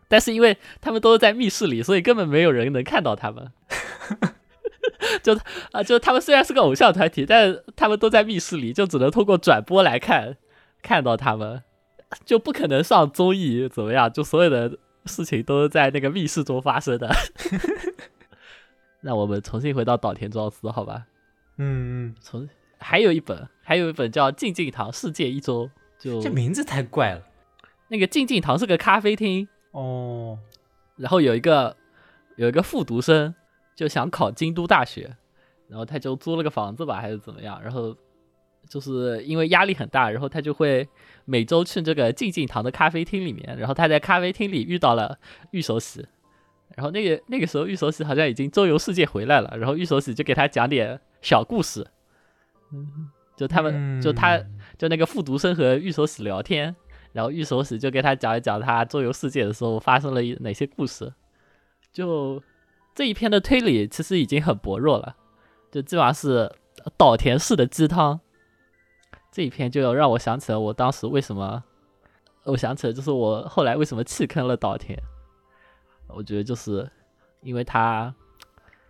[0.08, 3.52] 但是因为他们都是在密室里，所以根本没有人能看到他们。
[5.22, 5.38] 就
[5.72, 10.36] 啊，就他们虽然是个偶像团体，但他们都在密室里，就只能通过转播来看
[10.82, 11.62] 看到他们，
[12.24, 14.12] 就不可能上综艺怎么样？
[14.12, 17.08] 就所有的事情都是在那个密室中发生的。
[19.02, 21.04] 那我们重新回到岛田庄司，好吧？
[21.58, 22.14] 嗯嗯。
[22.20, 25.66] 从还有一本，还有一本叫《静静堂世界一周》，
[26.02, 27.22] 就这名字太怪了。
[27.88, 29.48] 那个静静堂是个咖啡厅。
[29.72, 30.38] 哦，
[30.96, 31.76] 然后有一个
[32.36, 33.34] 有一个复读生
[33.76, 35.16] 就想考京都大学，
[35.68, 37.60] 然后他就租了个房子吧，还是怎么样？
[37.62, 37.94] 然后
[38.68, 40.88] 就是因为压力很大，然后他就会
[41.24, 45.18] 每周去这个静静堂的咖啡厅里面，然后他在咖啡厅里遇到了
[45.50, 46.06] 玉手洗，
[46.74, 51.86] 然后那个那个时候玉守喜好像已经周游世界回来了，然后玉守喜就给他讲点小故事，
[52.72, 54.54] 嗯，就他们就他嗯。
[54.78, 56.76] 就那个复读生和玉守喜聊天，
[57.12, 61.12] 然后玉守史就给他讲一讲他周游世界的时候发生了一哪些故事。
[61.92, 62.42] 就
[62.94, 65.16] 这一篇的推理其实已经很薄弱了，
[65.70, 66.52] 就基本上是
[66.96, 68.20] 岛田式的鸡汤。
[69.30, 71.62] 这一篇就让我想起了我当时为什么，
[72.44, 74.98] 我想起了就是我后来为什么弃坑了岛田。
[76.08, 76.90] 我觉得就是
[77.42, 78.14] 因为他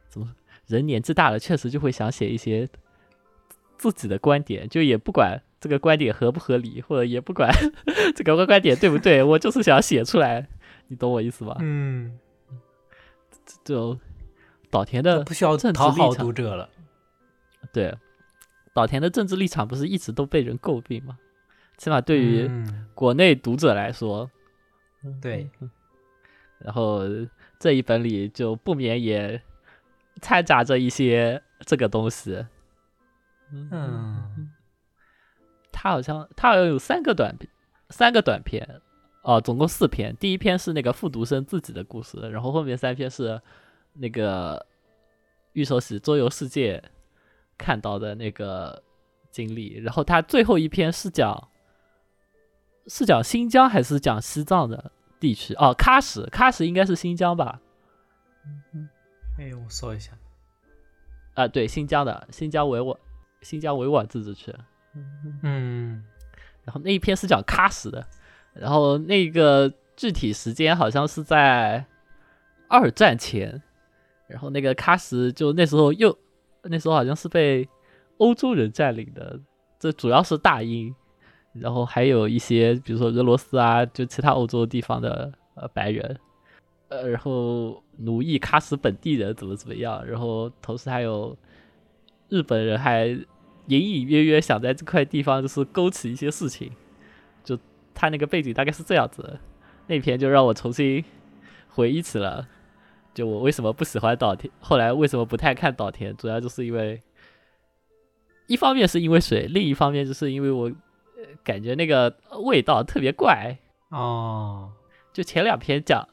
[0.08, 0.34] 怎么
[0.66, 2.68] 人年纪大了，确实就会想写一些
[3.76, 7.50] 自己的观点，就也不管这个观点合不合理，或者也不管
[8.14, 10.48] 这个观点对不对，我就是想写出来，
[10.88, 11.56] 你懂我意思吧？
[11.60, 12.18] 嗯，
[13.64, 13.98] 就
[14.70, 16.68] 岛田的不需要政治讨好立场读者了。
[17.72, 17.94] 对
[18.72, 21.18] 岛田的政治立场不是一直都被人诟病吗？
[21.76, 24.30] 起码对于嗯国内读者来说，
[25.20, 25.48] 对，
[26.58, 27.02] 然后
[27.58, 29.40] 这一本里就不免也
[30.20, 32.44] 掺杂着一些这个东西。
[33.50, 34.50] 嗯
[35.80, 37.48] 他好像他好像有三个短篇，
[37.90, 38.68] 三个短片，
[39.22, 40.12] 哦，总共四篇。
[40.16, 43.40] 第一篇是那个复读生自己的故事，然后后面三篇是
[43.92, 44.66] 那个
[45.52, 46.82] 玉手喜周游世界
[47.56, 48.82] 看到的那个
[49.30, 51.48] 经历，然后他最后一篇是讲
[52.88, 55.54] 是讲新疆还是讲西藏的地区？
[55.54, 57.60] 哦，喀什，喀什应该是新疆吧？
[59.38, 60.10] 哎，我搜一下。
[61.34, 62.98] 啊，对，新疆的新疆维吾
[63.42, 64.52] 新疆维吾尔自治区。
[65.42, 66.04] 嗯。
[66.64, 68.06] 然后那一篇是讲喀什的，
[68.52, 71.82] 然后那个具体时间好像是在
[72.68, 73.62] 二战前，
[74.26, 76.14] 然后那个喀什就那时候又
[76.64, 77.66] 那时候好像是被
[78.18, 79.40] 欧洲人占领的，
[79.78, 80.94] 这主要是大英，
[81.54, 86.20] 然后还有一些比如说俄罗斯啊，就其他欧洲地方的呃白人，
[86.88, 91.34] 呃，然后奴役喀什本地人怎么怎么样，然后同时还有
[92.28, 93.18] 日本人还
[93.68, 96.72] 隐隐约约想在这块地方就是勾起一些事情，
[97.44, 97.58] 就
[97.94, 99.38] 他那个背景大概是这样子的。
[99.86, 101.02] 那篇就让我重新
[101.68, 102.46] 回忆起了，
[103.14, 107.00] 就我为什么不喜欢岛田，后来为什么不太看岛田，主要就是因为
[108.46, 113.56] 一方面是因为水，另一方面就是因为我呃感觉那个味道特别怪。
[113.90, 114.72] 哦，
[115.12, 116.06] 就前两篇讲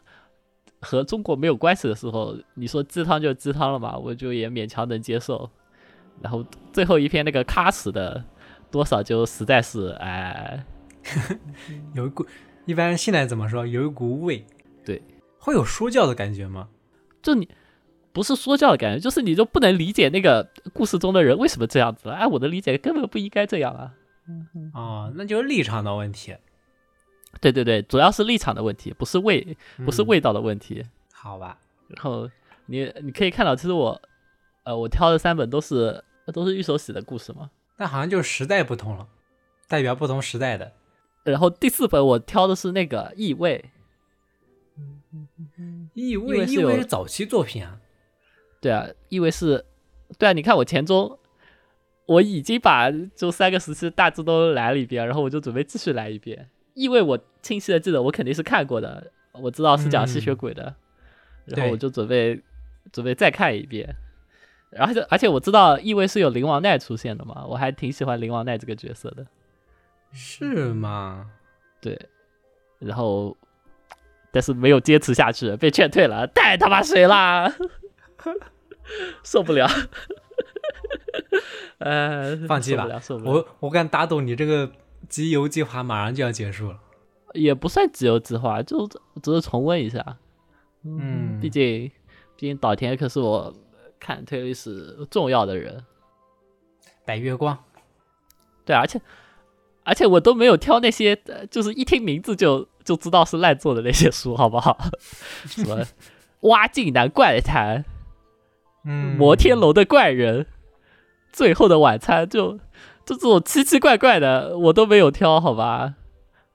[0.82, 5.50] 和中国没有关系的时候，你说鸡汤就鸡汤了嘛，我就也勉强能接受。
[6.22, 8.24] 然后最后一篇那个喀什的，
[8.72, 10.66] 多少就实在是哎，
[11.94, 12.26] 有一股，
[12.66, 13.66] 一般现在怎么说？
[13.66, 14.46] 有一股味。
[14.84, 15.02] 对，
[15.40, 16.68] 会有说教的感觉吗？
[17.22, 17.50] 就你
[18.12, 22.16] 不是说教的感觉，就是你就不能理解那个故事中的人为什么这样子了。
[22.16, 23.94] 哎，我的理解根本不应该这样啊。
[24.74, 26.36] 哦，那就是立场的问题。
[27.42, 30.84] 对对对，主要是立场的问题，不是味，不是嗯味道的问题。
[31.14, 31.58] 好吧？
[31.88, 32.30] 然后
[32.68, 34.02] 你你可以看到，其实我
[34.66, 37.50] 呃我挑的三本都是都是玉手洗的故事嘛。
[37.78, 39.08] 那好像就是时代不同了，
[39.68, 40.72] 代表不同时代的。
[41.24, 43.72] 然后第四本我挑的是那个异味，
[45.94, 47.80] 异味味，异味是早期作品啊。
[48.62, 49.66] 对啊，异味是，
[50.18, 51.20] 对啊，你看我前中
[52.06, 56.50] 我已经把就三个时期大致都来了一遍，然后我就准备继续来一遍。
[56.74, 60.76] 异味我清晰的记得我肯定是看过的，我知道是讲吸血鬼的，
[61.46, 62.42] 然后我就准备
[62.92, 63.96] 准备再看一遍。
[64.76, 69.26] 然后就而且我知道异味是有灵王奈出现的嘛，我还挺喜欢灵王奈这个角色的。
[70.12, 71.30] 是吗？
[71.82, 72.00] 对，
[72.80, 73.36] 然后
[74.32, 77.54] 但是没有坚持下去，被劝退了，太他妈水啦，
[79.24, 79.68] 受不了，
[81.80, 82.88] 呃，放弃吧
[83.24, 84.72] 我我敢打赌你这个
[85.10, 86.80] 集邮计划马上就要结束了。
[87.34, 88.88] 也不算集邮计划，就
[89.22, 90.18] 只是重温一下，
[90.84, 91.92] 嗯毕竟
[92.38, 93.54] 毕竟岛田可是我
[94.00, 95.84] 看推理史重要的人，
[97.06, 97.58] 白月光，
[98.66, 99.02] 对，而且
[99.84, 104.78] 而且我都没有挑那些，呃就是一听名字就就知道是烂作的那些书，好不好？
[105.46, 105.86] 什么
[106.42, 107.86] 挖镜男怪谈。
[108.88, 110.46] 嗯，摩天楼的怪人，
[111.32, 112.54] 最后的晚餐，就
[113.04, 115.96] 就这种奇奇怪怪的，我都没有挑，好吧？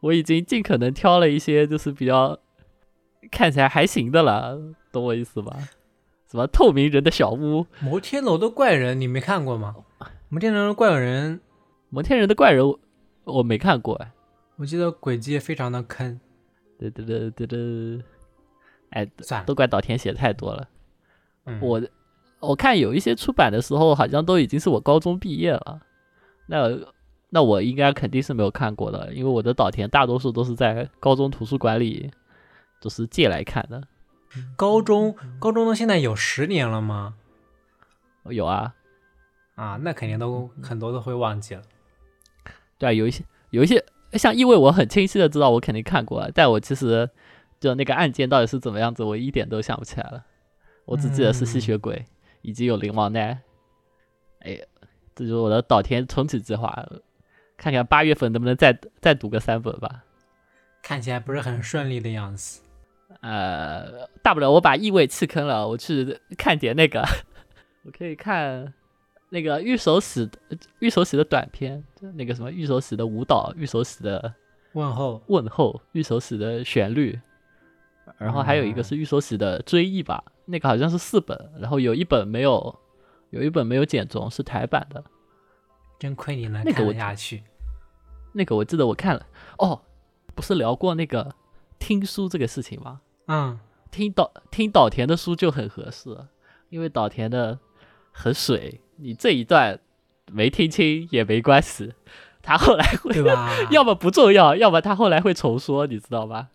[0.01, 2.39] 我已经尽可能挑了一些，就是比较
[3.33, 4.57] 看起来还行的了，
[4.93, 5.57] 懂我意思吧？
[6.31, 9.75] 什么透明人的小屋，摩天楼的怪人你没看过吗？
[10.29, 11.41] 摩天楼的怪人，
[11.89, 12.79] 摩天人的怪人我，
[13.25, 14.13] 我没看过哎。
[14.55, 16.21] 我记得轨迹非常的坑。
[16.79, 18.05] 对对对对对，
[18.91, 20.69] 哎，算了，都怪岛田写太多了。
[21.47, 21.83] 嗯我
[22.39, 25.81] 我看有一些出版的时候，好像都已经是我高中毕业了，
[26.47, 26.79] 那
[27.29, 32.09] 那我应该肯定是没有看过的，因为我的岛田大多数都是在高中图书馆里
[32.81, 33.83] 就是借来看的。
[34.57, 37.15] 高中高中到现在有十年了吗？
[38.25, 38.75] 有啊，
[39.55, 41.63] 啊，那肯定都很多都会忘记了。
[42.79, 47.11] 对啊，有一些有一些像因为我很清晰的知道我肯定看过，但我其实
[47.59, 50.25] 就那个案件到底是怎么样子，我一点都想不起来了。
[50.85, 52.07] 我只记得是吸血鬼，
[52.43, 53.41] 以及有灵王奈。
[54.41, 54.61] 哎，
[55.15, 56.87] 这就是我的岛田重启计划，
[57.57, 60.05] 看看八月份能不能再再读个三本吧。
[60.83, 62.63] 看起来不是很顺利的样子。
[63.21, 67.05] 呃，大不了我把异味弃坑了，我去看点那个，
[67.85, 68.73] 我可以看
[69.29, 70.29] 那个玉手洗
[70.79, 74.35] 玉手洗的短片，那个什么玉手洗的舞蹈，玉手洗的
[74.73, 77.21] 问候问候，玉手洗的旋律，
[78.19, 82.75] 然后还有一个是玉手洗的追忆吧，那个好像是四本，然后有一本没有，
[83.31, 85.05] 有一本没有剪中，是台版的。
[85.99, 87.43] 真亏你能看下去。
[88.33, 89.27] 那个我记得我看了，
[89.59, 89.83] 哦，
[90.35, 91.35] 不是聊过那个
[91.79, 93.03] 听书这个事情吗？
[93.27, 93.59] 嗯，
[93.91, 96.17] 听岛听岛田的书就很合适，
[96.69, 97.59] 因为岛田的
[98.13, 99.79] 很水，你这一段
[100.31, 101.93] 没听清也没关系，
[102.43, 103.51] 他后来会对吧？
[103.71, 106.49] 要么不重要，要么他后来会重说，你知道吧？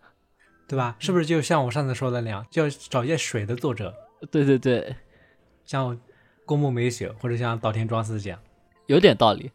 [0.68, 0.96] 对吧？
[1.00, 3.94] 是不是就像我上次说的那样，就要找一些水的作者，
[4.32, 4.96] 对对对，
[5.66, 6.00] 像
[6.46, 8.40] 宫部美雪或者像岛田庄司这样。
[8.88, 9.52] 有点道理。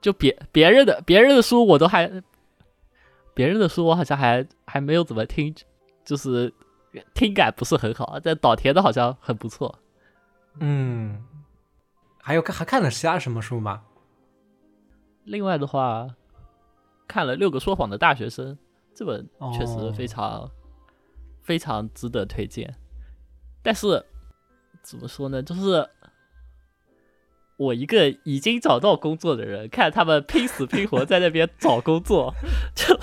[0.00, 2.10] 就别别人的别人的书我都还，
[3.34, 5.54] 别人的书我好像还还没有怎么听，
[6.10, 6.52] 就是
[7.14, 9.78] 听感不是很好，但岛田的好像很不错。
[10.58, 11.24] 嗯，
[12.20, 13.84] 还有看还看了其他什么书吗？
[15.22, 16.08] 另外的话，
[17.06, 18.54] 看了《六个说谎的大学生》
[18.92, 19.24] 这本，
[19.56, 20.50] 确实哦非常、
[21.42, 22.74] 非常值得推荐。
[23.62, 24.04] 但是
[24.82, 25.88] 怎么说呢，就是
[27.56, 32.34] 我一个已经找到工作的人，看他们拼死拼活在那边找工作，
[32.74, 32.98] 就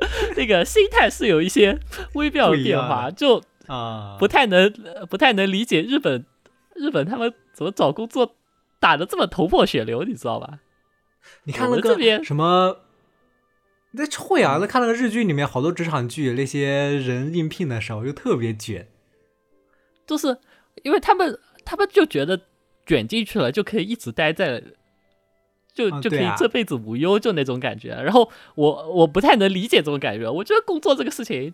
[0.36, 1.78] 那个心态是有一些
[2.14, 6.24] 微妙的变化，就啊不太能呃不太能理解日本
[6.74, 8.36] 日本他们怎么找工作
[8.78, 10.60] 打的这么头破血流，你知道吧？
[11.44, 12.78] 你看那我们这边个什么？
[13.92, 18.88] 那会啊，那看那个日剧里面好多职场剧，那些人应聘的时候就特别卷。
[20.06, 20.38] 就是
[20.82, 22.40] 因为他们他们就觉得
[22.86, 24.62] 卷进去了就可以一直待在，
[25.74, 27.90] 就就可以这辈子无忧，就那种感觉。
[27.90, 31.52] 然后我我不太能理解这种感觉，我觉得工作这个事情。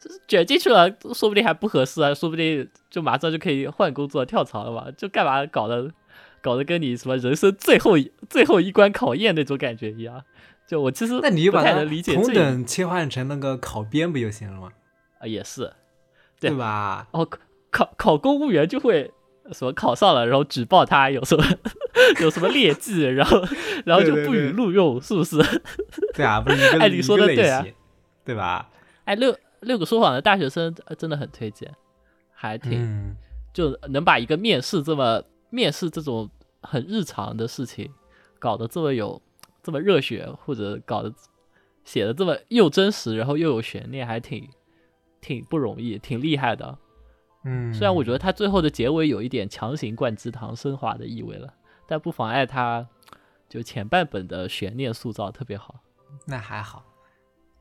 [0.00, 5.90] 就是卷进去了，说不定还不合适啊，说不定就马上就可以换工作跳槽了嘛，就干嘛搞得
[6.40, 10.22] 搞得跟你什么人生最后一最后一关考验那种感觉一样。
[10.68, 14.70] 就我其实那你就把它太能理解同等切换成那个考编不就行了吗？
[15.18, 15.72] 啊，也是
[16.38, 17.08] 对对吧？
[17.10, 17.40] 哦，考
[17.72, 19.10] 考考公务员就会
[19.52, 21.44] 什么考上了，然后举报他有什么
[22.20, 23.42] 有什么劣迹， 然后
[23.84, 25.36] 然后就不予对对对录用，是不是？
[26.14, 27.64] 对啊，不是一个哎你说的对啊
[28.24, 28.68] 对吧？
[29.04, 31.72] 哎，六六个说谎的大学生呃真的很推荐，
[32.32, 33.16] 还挺、嗯，
[33.52, 36.28] 就能把一个面试这么面试这种
[36.62, 37.90] 很日常的事情
[38.38, 39.20] 搞得这么有
[39.62, 41.12] 这么热血，或者搞得
[41.84, 44.46] 写的这么又真实，然后又有悬念，还挺
[45.20, 46.76] 挺不容易，挺厉害的。
[47.48, 51.54] 嗯，虽然我觉得他最后的结尾有一点强行灌鸡汤升华的意味了，
[51.86, 52.86] 但不妨碍他
[53.48, 55.80] 就前半本的悬念塑造特别好。
[56.26, 56.84] 那还好，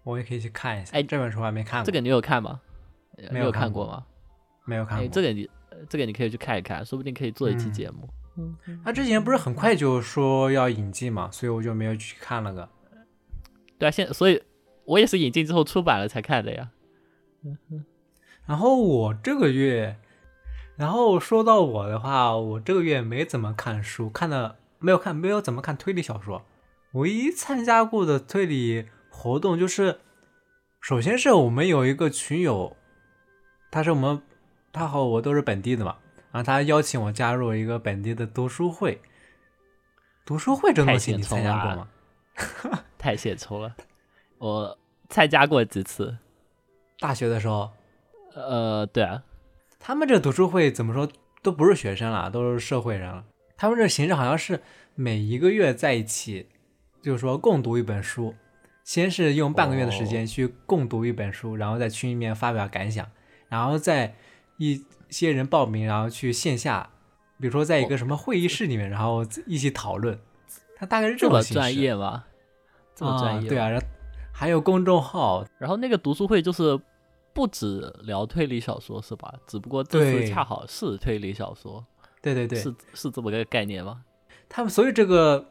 [0.04, 0.91] 我也可以去看一下。
[0.97, 2.60] 哎这本书我还没看过，这个你有看吗？
[3.17, 4.04] 呃没有有看过吗？
[4.06, 4.12] 哎，
[4.65, 5.08] 没有看过。
[5.08, 8.10] 这个你呃这个你可以去看一看，说不定可以做一期嗯节目。
[8.36, 12.69] 嗯他之前不是很快就说要引进嘛，所以我就没有去看那个。
[13.80, 14.43] 对啊，现所以
[14.86, 16.69] 我也是引进之后出版了才看的呀。
[18.45, 19.97] 然后我这个月，
[20.76, 26.45] 然后说到我的话，我这个月没怎么看书，看的没有看，没有怎么看推理小说。
[26.93, 30.00] 唯一参加过的推理活动就是，
[30.80, 32.77] 首先是我们有一个群友，
[33.69, 34.21] 他是我们，
[34.71, 35.98] 他和我都是本地的嘛，
[36.31, 39.02] 然后他邀请我加入一个本地的读书会。
[40.25, 41.88] 读书会这东西你参加过吗？
[42.98, 43.75] 太献丑了，
[44.38, 44.77] 我
[45.10, 46.17] 参加过几次。
[47.00, 47.71] 大学的时候，
[48.34, 49.23] 呃，对啊，
[49.80, 51.08] 他们这读书会怎么说
[51.42, 53.23] 都不是学生了，都是社会人了。
[53.58, 54.62] 他们这形式好像是
[54.96, 56.48] 每一个月在一起，
[57.02, 58.36] 就是说共读一本书，
[58.84, 63.08] 先是用半个月的时间去共读一本书，然后在群里面发表感想，
[63.50, 64.15] 然后再
[64.58, 66.90] 一些人报名，然后去线下，
[67.40, 70.19] 比如说在一个什么会议室里面，然后一起讨论。
[70.75, 72.25] 他大概是这么专业吗？
[72.94, 73.50] 这么专业、啊？
[73.50, 73.88] 对啊，然后
[74.32, 76.80] 还有公众号，然后那个读书会就是
[77.38, 79.31] 不止聊推理小说是吧？
[79.46, 81.85] 只不过这次恰好是推理小说，
[82.19, 84.02] 对对对，是是这么个概念吗？
[84.50, 85.46] 他们所以这个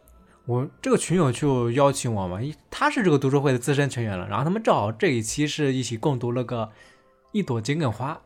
[0.46, 6.68] 我这个群友就邀请我嘛，一他是这个读书会的资深成员了，然后他们正好这一期是一起共读了个
[7.30, 8.20] 一朵桔梗花，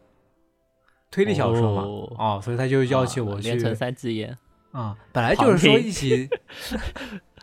[1.11, 4.39] 推理小说嘛，哦哦，所以他就邀请我啊去连成三只眼，
[4.73, 6.31] 啊、本来就是说一起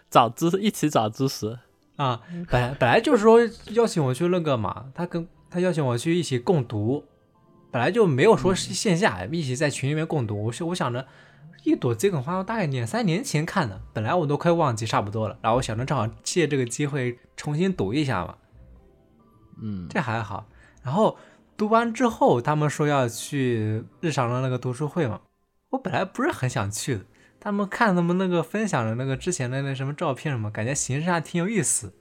[0.09, 1.59] 找知识，一起找知识。
[1.97, 3.39] 啊，本来本来就是说
[3.73, 7.05] 邀请我去那个嘛，他跟他邀请我去一起共读，
[7.71, 10.45] 本来就没有说是线下、一起在群里面共读。
[10.45, 11.07] 我是我想着
[11.63, 18.35] 一朵桔梗花，我大概两三年前看的，本来我都快忘记差不多了，然后我想着正好借这个机会重新读一下嘛，
[19.61, 20.47] 嗯，这还好。
[20.83, 21.17] 然后
[21.57, 25.21] 读完之后，他们说要去日常的那个读书会嘛，
[25.71, 27.01] 我本来不是很想去的。
[27.39, 31.93] 他们看他们那个分享的那个之前的那什么照片什么，感觉形式还挺有意思。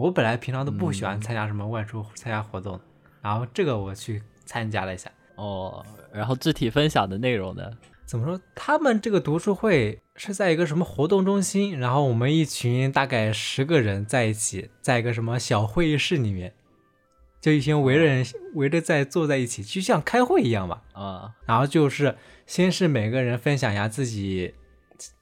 [0.00, 2.80] 我本来平常都不喜欢参加什么外出参加活动的，
[3.20, 5.12] 然后这个我去参加了一下。
[5.34, 7.70] 哦，然后具体分享的内容呢？
[8.06, 8.40] 怎么说？
[8.54, 16.54] 他们这个读书会是在一个什么活动中心，然后我们一群大概十个人在一起，在一个什么小会议室里面，
[17.42, 18.24] 就一群围着人
[18.54, 20.82] 围着在坐在一起，就像开会一样吧。
[20.94, 24.54] 啊，然后就是先是每个人分享一下自己，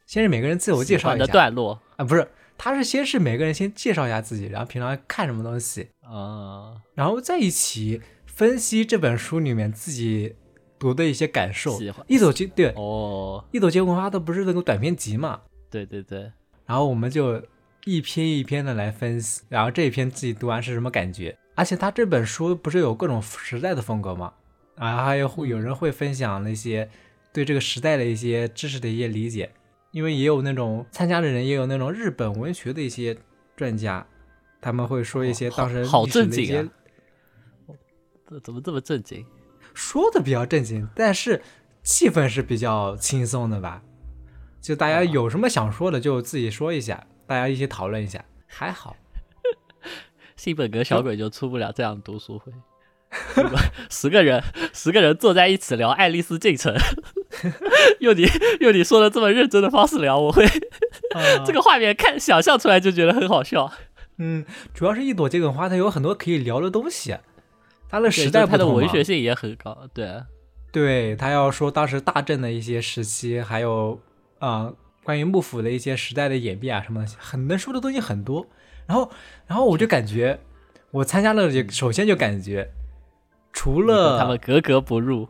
[0.07, 2.29] 先是每个人自我介绍的一下段落啊，不是，
[2.59, 10.35] 他是先是每个人先介绍一下自己，然后平常看什么东西，啊，然后在一起分析这本书里面自己
[10.79, 11.81] 读的一些感受。
[12.09, 15.41] 一朵金对，哦，一朵结文花的不是那个短篇集嘛，
[15.71, 16.33] 对对对，
[16.67, 17.41] 然后我们就
[17.85, 21.39] 一篇一篇的来分析，然后这一篇自己读完是什么感觉？
[21.55, 24.33] 而且他这本书不是有各种时代的风格吗？
[24.77, 26.89] 啊，还有会有人会分享那些
[27.33, 29.51] 对这个时代的一些知识的一些理解，
[29.99, 33.19] 因为也有那种参加的人，也有那种日本文学的一些
[33.57, 34.07] 专家，
[34.61, 36.69] 他们会说一些哦当时好正经啊
[38.31, 39.27] 这怎么这么正经？
[39.75, 41.43] 说的比较正经，但是
[41.83, 43.83] 气氛是比较轻松的吧？
[44.61, 48.97] 就大家有什么想说的就自己说一下，大家一起讨论一下，还好。
[50.37, 52.53] 新本格小鬼就出不了这样的读书会。
[53.91, 54.41] 十个人，
[54.73, 56.73] 十个人坐在一起聊《爱丽丝进城》，
[58.01, 58.27] 用你
[58.61, 60.47] 用你说的这么认真的方式聊，我会
[61.47, 63.71] 这个画面看想象出来就觉得很好笑。
[64.19, 67.17] 嗯，主要是一朵桔梗花，它有很多可以聊的东西，
[67.89, 70.23] 它的时代它的文学性也很高，对，
[70.73, 74.01] 对他要说当时大正的一些时期，还有
[74.39, 78.47] 啊、呃关于幕府的一些时代的演变啊什么的，很能说的东西很多。
[78.87, 79.11] 然后，
[79.47, 80.39] 然后我就感觉，
[80.91, 82.69] 我参加了就首先就感觉，
[83.51, 85.27] 除了他们格格不入，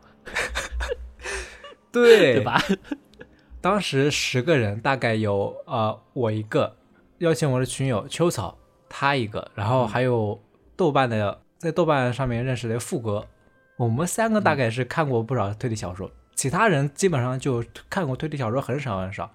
[1.91, 2.35] 对。
[2.35, 2.61] 对吧？
[3.61, 6.75] 当时十个人，大概有呃我一个，
[7.17, 10.41] 邀请我的群友秋草他一个，然后还有
[10.77, 13.27] 豆瓣的在豆瓣上面认识的富哥，
[13.75, 19.29] 我们三个大概是看过不少推理小说，其他人基本上就看过推理小说很少很少，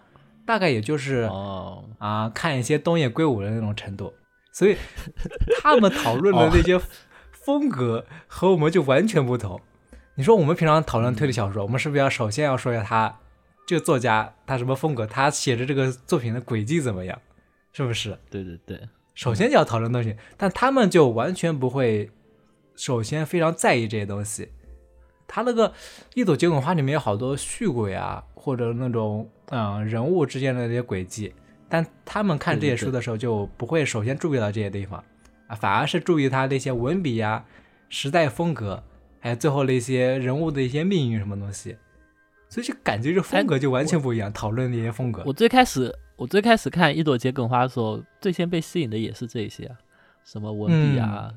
[0.46, 4.14] 大概也就是哦，啊、看一些东野圭吾的那种程度，
[4.54, 4.74] 所以
[5.60, 6.80] 他们讨论的那些
[7.30, 9.60] 风格和我们就完全不同。
[10.16, 13.18] 你说我们平常讨论推理小说，我们是不是要首先要说一下他
[13.66, 17.20] 这个作家他什么风格，他写的这个作品的轨迹怎么样，
[17.72, 18.16] 是不是？
[18.30, 18.80] 对对对，
[19.14, 22.10] 首先就要讨论东西，但他们就完全不会，
[22.76, 24.50] 首先非常在意这些东西。
[25.26, 25.70] 他那个
[26.14, 31.34] 《一朵桔梗花》里面有好多续鬼啊，或者那种嗯人物之间的这些轨迹，
[31.68, 35.02] 但他们看这些书的时候就不会首先注意到这些地方
[35.48, 37.44] 啊，反而是注意他那些文笔呀、
[37.88, 38.84] 时代风格，
[39.24, 41.74] 还有最后的一些人物的一些命运什么东西，
[42.50, 45.32] 所以就感觉这风格就完全不一样，讨论那些风格我。
[45.32, 49.78] 最开始我最开始看《一朵桔梗花》的时候，最先被吸引的也是这些啊，
[50.24, 51.32] 什么文笔啊，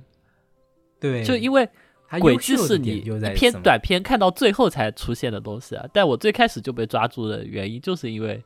[0.99, 1.65] 对，就因为
[2.09, 5.87] 他轨优秀的迹是你一篇短篇看到最后才出现的东西啊。
[5.93, 8.43] 但我最开始就被抓住的原因，就是因为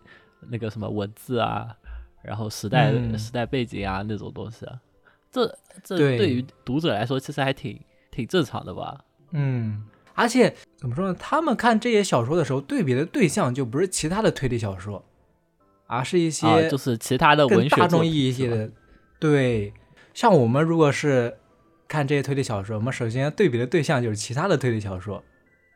[0.52, 1.76] 那个什么文字啊，
[2.22, 4.80] 然后时代、嗯时代背景啊那种东西啊。
[5.32, 5.48] 这
[5.84, 7.80] 这对对于读者来说，其实还挺
[8.12, 9.04] 挺正常的吧？
[9.32, 11.16] 嗯，而且怎么说呢？
[11.20, 15.04] 他们看这些小说的时候，对比的对象就不是其他的推理小说，
[15.88, 18.70] 而是一些啊，就是其他的文更大众意义一些的。
[19.20, 19.74] 对，
[20.14, 21.38] 像我们如果是
[21.88, 25.24] 看这些推理小说，我们首先对比的对象就是其他的推理小说，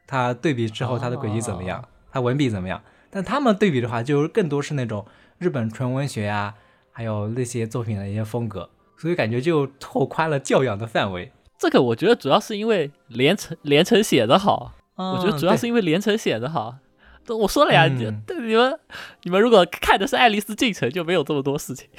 [0.07, 2.81] 它对比之后它的轨迹怎么样，它文笔怎么样。
[3.09, 5.05] 但他们对比的话，就是更多是那种
[5.37, 6.53] 日本纯文学呀、
[6.91, 11.31] 还有那些作品的一些风格，所以感觉就拓宽了教养的范围。
[11.57, 16.77] 这个我觉得主要是因为连城连城写的好，我觉得主要嗯是因为连城写的好。
[17.25, 17.87] 都我说了呀，
[18.27, 18.79] 对你们
[19.23, 21.89] 你们如果看的是《爱丽丝进城》，就没有这么多事情。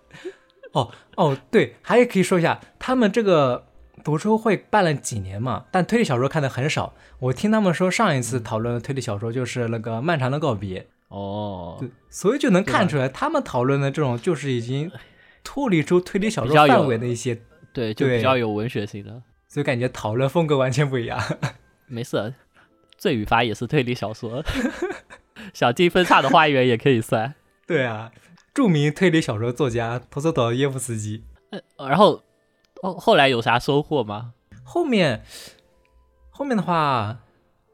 [0.72, 3.64] 哦哦，对，还可以说一下，他们这个
[4.04, 6.92] 读书会办了几年嘛，但推理小说看的很少。
[7.20, 14.92] 我听他们说，上一次讨论的推理小说就是那个《漫长的告别》，哦，对，所以就能看出来，他们讨论的这种就是已经
[15.42, 17.40] 脱离出推理小说范围的一些，
[17.78, 19.22] 对，就比较有文学性的。
[19.46, 21.16] 所以感觉讨论风格完全不一样。
[21.86, 22.34] 没事，
[22.96, 24.44] 罪与罚也是推理小说，
[25.54, 27.34] 小径分叉的花园也可以算。
[27.64, 28.10] 对啊，
[28.52, 31.22] 著名推理小说作家陀思妥耶夫斯基。
[31.50, 32.24] 呃，然后
[32.82, 34.34] 后后来有啥收获吗？
[34.64, 35.22] 后面
[36.30, 37.20] 后面的话，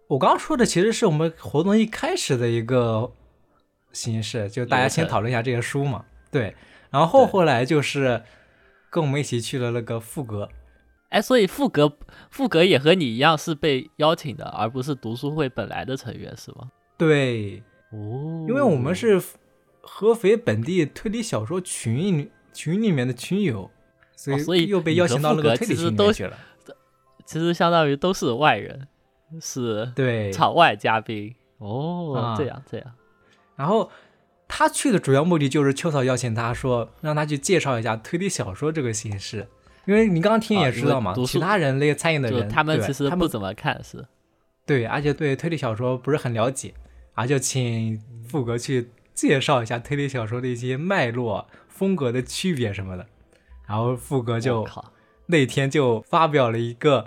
[0.09, 3.11] 我刚刚说的其实是我们活动一开始的一个
[3.93, 6.05] 形式，就大家先讨论一下这些书嘛。
[6.31, 6.55] 对，
[6.91, 8.23] 然后后后来就是
[8.95, 10.49] 跟我们一起去了那个副格。
[11.09, 11.97] 哎，所以副格
[12.31, 16.71] 副格也和你一样是被邀请的，而不是读书会本来的成员，是吗？
[16.97, 19.21] 对，哦，因为我们是
[19.81, 23.69] 合肥本地推理小说群群里面的群友，
[24.15, 26.39] 所以所以又被邀请到那个推理群里面去了。
[27.27, 28.87] 其实相当于都是外人，
[29.41, 31.35] 是对场外嘉宾。
[31.59, 32.93] 哦，啊这样这样。
[33.57, 33.91] 然后
[34.57, 39.49] 他去的主要目的就是秋草邀请他说，让他去介绍一下推理小说这个形式。
[39.85, 44.07] 因为你刚刚听也知道嘛，其他人那些参与的人，他们其实不怎么看是。
[44.65, 46.73] 对，而且对推理小说不是很了解，
[47.15, 53.05] 啊，就请富格去介绍一下推理小说的一些脉络、风格的区别什么的。
[53.67, 54.65] 然后富格就，
[55.27, 57.07] 那天就发表了一个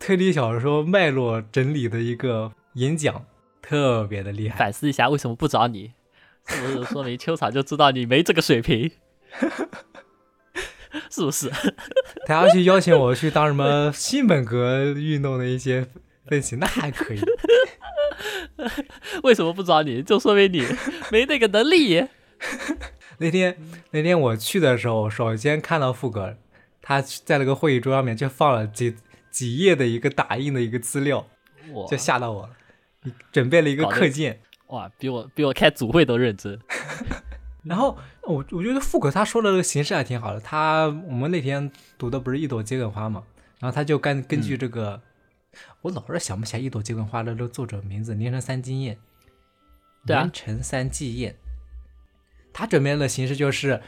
[0.00, 3.24] 推理小说脉络整理的一个演讲，
[3.62, 4.58] 特别的厉害。
[4.58, 5.92] 反思一下为什么不找你？
[6.46, 8.90] 是不是说明秋草就知道你没这个水平？
[11.10, 11.50] 是不是？
[12.26, 15.86] 他要去邀请我去当什么新本格运动的一些
[16.26, 17.20] 分析，那还可以。
[19.24, 20.02] 为什么不找你？
[20.02, 20.66] 就说明你
[21.10, 22.06] 没那个能力。
[23.18, 23.56] 那天
[23.92, 26.36] 那天我去的时候，首先看到富格，
[26.82, 28.96] 他在那个会议桌上面就放了几
[29.30, 31.26] 几页的一个打印的一个资料，
[31.88, 32.50] 就吓到我了。
[33.04, 34.40] 你准备了一个课件，
[34.72, 36.58] 哇，比我比我开组会都认真。
[37.62, 40.40] 然后我我觉得富可他说的这个形式还挺好的。
[40.40, 43.22] 他我们那天读的不是一朵桔梗花嘛，
[43.60, 45.00] 然后他就根根据这个，
[45.82, 48.98] 我老是想不起来一朵桔梗花的这个作者名字，连城三季燕。
[50.06, 51.36] 对啊连城三季燕，
[52.52, 53.80] 他准备的形式就是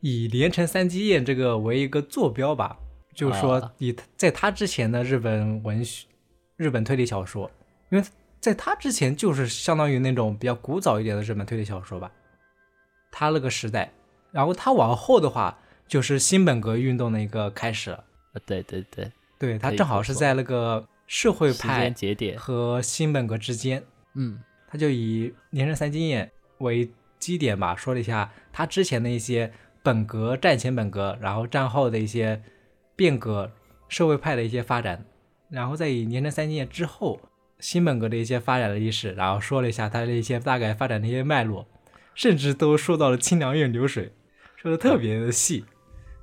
[0.00, 2.76] 以连城三季燕这个为一个坐标吧，
[3.14, 6.06] 就是说啊以在他之前的日本文学、
[6.56, 7.50] 日本推理小说，
[7.90, 8.04] 因为
[8.44, 12.12] 在他之前就是相当于那种比较古早一点的日本推理小说吧，
[13.10, 13.90] 他那个时代，
[14.32, 17.98] 然后他往后的话就是新本格运动的一个开始
[18.44, 22.38] 对对对，对他正好是在那个社会派节点。
[22.38, 23.82] 和新本格之间，
[24.12, 24.38] 嗯，
[24.68, 29.50] 他就以连城三经验为基点吧，说了一下他之前的一些
[29.82, 32.42] 本格、战前本格，然后战后的一些
[32.94, 33.50] 变革、
[33.88, 35.02] 社会派的一些发展，
[35.48, 37.18] 然后再以连城三经验之后
[37.64, 41.66] 新本格的一些发展的历史，然后说了一下他的一些大概发展的一些脉络，
[42.14, 44.12] 甚至都说到了清凉院流水，
[44.54, 45.64] 说的特别的细。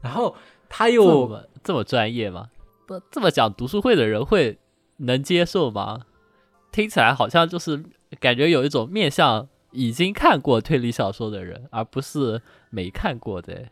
[0.04, 0.36] 然后
[0.70, 2.52] 他这又么这么专业吗？
[2.86, 4.60] 不这么讲读书会的人会
[4.98, 6.02] 能接受吗？
[6.72, 7.86] 听起来好像就是
[8.20, 13.70] 感觉有一种面向已经看过推理小说的人，而不是没看过的。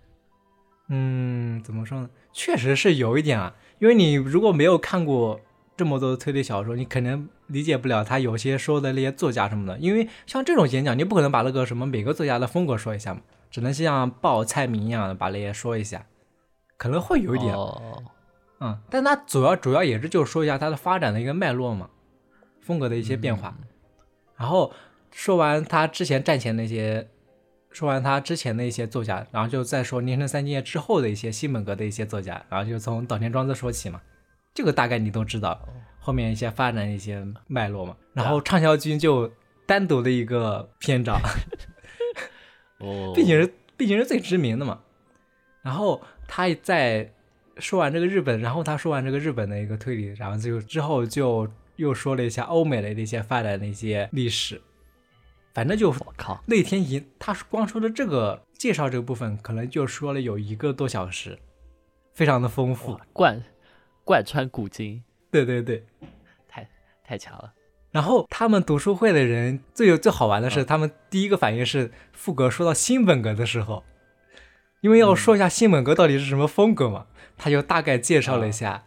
[0.87, 2.09] 嗯，怎么说呢？
[2.33, 5.39] 确实是有一点啊，因为你如果没有看过
[5.79, 9.79] 这么多推理小说，你可能理解不了他有些说的那些作家什么的。
[9.79, 16.05] 因为像这种演讲，你不可能把那个什么每个作家的风格说一下嘛，只能像报菜名一样的把那些说一下，
[16.75, 18.03] 可能会有一点，哦，
[18.59, 21.89] 嗯，但他主要主要也是就说一下他的发展的一个脉络嘛，
[22.61, 23.55] 风格的一些变化。
[24.37, 24.73] 然后
[25.11, 27.07] 说完他之前战前那些，
[27.71, 34.01] 说完他之前的一些作家，然后就再说连城三经业之后的一些新本格的一些作家，然后就从岛田庄子说起嘛，
[34.59, 35.57] 这个大概你都知道，
[35.99, 37.95] 后面一些发展的一些脉络嘛。
[38.11, 39.31] 然后畅销君就
[39.65, 41.17] 单独的一个篇章，
[42.79, 44.81] 哦，毕竟是毕竟是最知名的嘛。
[45.61, 47.09] 然后他在
[47.57, 51.47] 说完这个日本，然后他说完这个日本的一个推理，然后就之后就
[51.77, 54.61] 又说了一下欧美的一些发展的一些历史，
[55.53, 61.39] 反正就我靠，那天一他光说的这个介绍这个部分，可能就说了有一个多小时，
[62.13, 62.99] 非常的丰富。
[63.13, 63.33] 哇。
[64.09, 65.85] 贯贯穿古今，对对对。
[66.47, 66.67] 太
[67.03, 67.53] 太强了。
[67.91, 73.83] 然后他们读书会的人最有最好玩的是，他们第一个反应是富格说到新本格的时候，
[74.81, 77.05] 因为要说一下新本格到底是什么风格嘛，
[77.37, 78.83] 他就大概介绍了一下。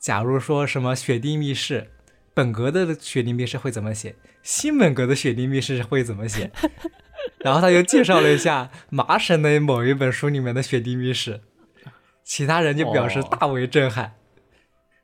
[0.00, 1.88] 假如说什么雪地密室，
[2.34, 6.50] 本格的雪地密室会怎么写，新本格的雪地密室会怎么写，
[7.38, 11.40] 然后他又介绍了一下麻省的某一本书里面的雪地密室，
[12.24, 14.14] 其他人就表示哦大为震撼。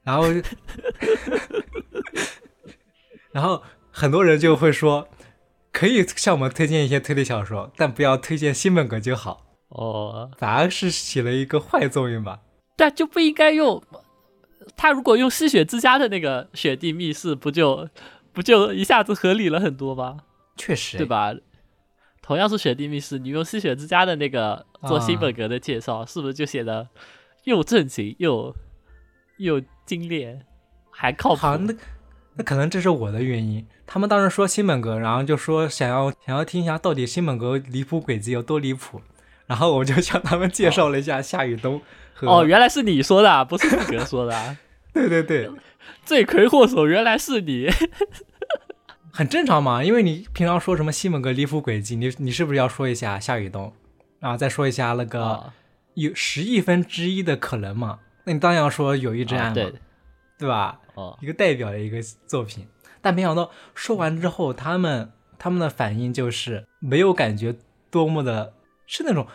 [0.07, 0.22] 然后，
[3.32, 5.09] 然后很多人就会说，
[5.72, 12.38] 可以向我们推荐一些推理小说，但不要推荐新本格就好，哦，反而是起了一个坏作用吧。
[12.76, 13.82] 但就不应该用。
[14.76, 17.88] 他如果用吸血之家的那个雪地密室，不就
[18.32, 20.18] 不就一下子合理了很多吗？
[20.57, 21.07] 确实，对？
[21.07, 21.34] 吧？
[22.22, 26.88] 同样是雪地密室，你用吸血之家的那个做新本格的介绍，是不是就显得
[27.44, 28.54] 又正经又
[29.38, 30.45] 又精炼，
[30.91, 31.37] 还靠谱？
[31.37, 31.72] 好，那
[32.34, 33.66] 那可能这是我的原因。
[33.87, 39.01] 他们当时说新本格，然后就说想要想要听一下到底新本格离谱轨迹有多离谱，
[39.47, 41.80] 然后我就向他们介绍了一下夏雨冬
[42.12, 44.59] 和哦，原来是你说的啊，不是本格说的啊。
[44.93, 45.49] 对 对对，
[46.05, 47.68] 罪魁祸首原来是你，
[49.12, 53.72] 很正常嘛，因为你平常说什么西本格离谱轨迹，你你是不是要说一下夏雨冬，
[54.18, 55.55] 然后再说一下那个啊
[55.95, 58.01] 有十亿分之一的可能嘛？
[58.26, 59.72] 那你当然要说有一之爱对，
[60.38, 60.78] 对吧？
[60.94, 62.66] 哦，一个代表的一个作品，
[63.00, 67.54] 但没想到说完之后，他们他们的反应就是没有感觉
[67.90, 68.52] 多么的，
[68.86, 69.26] 是那种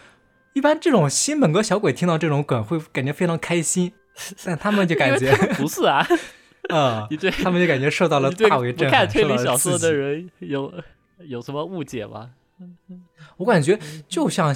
[0.54, 3.94] 一般这种新本格小鬼听到这种梗会感觉非常开心，
[4.44, 6.06] 但他们就感觉不是啊，
[6.70, 9.80] 嗯、 你对他们就感觉受到了 大为震撼，推理小说。
[9.80, 10.74] 的人有
[11.20, 12.32] 有什么误解吗？
[13.38, 14.56] 我感觉就像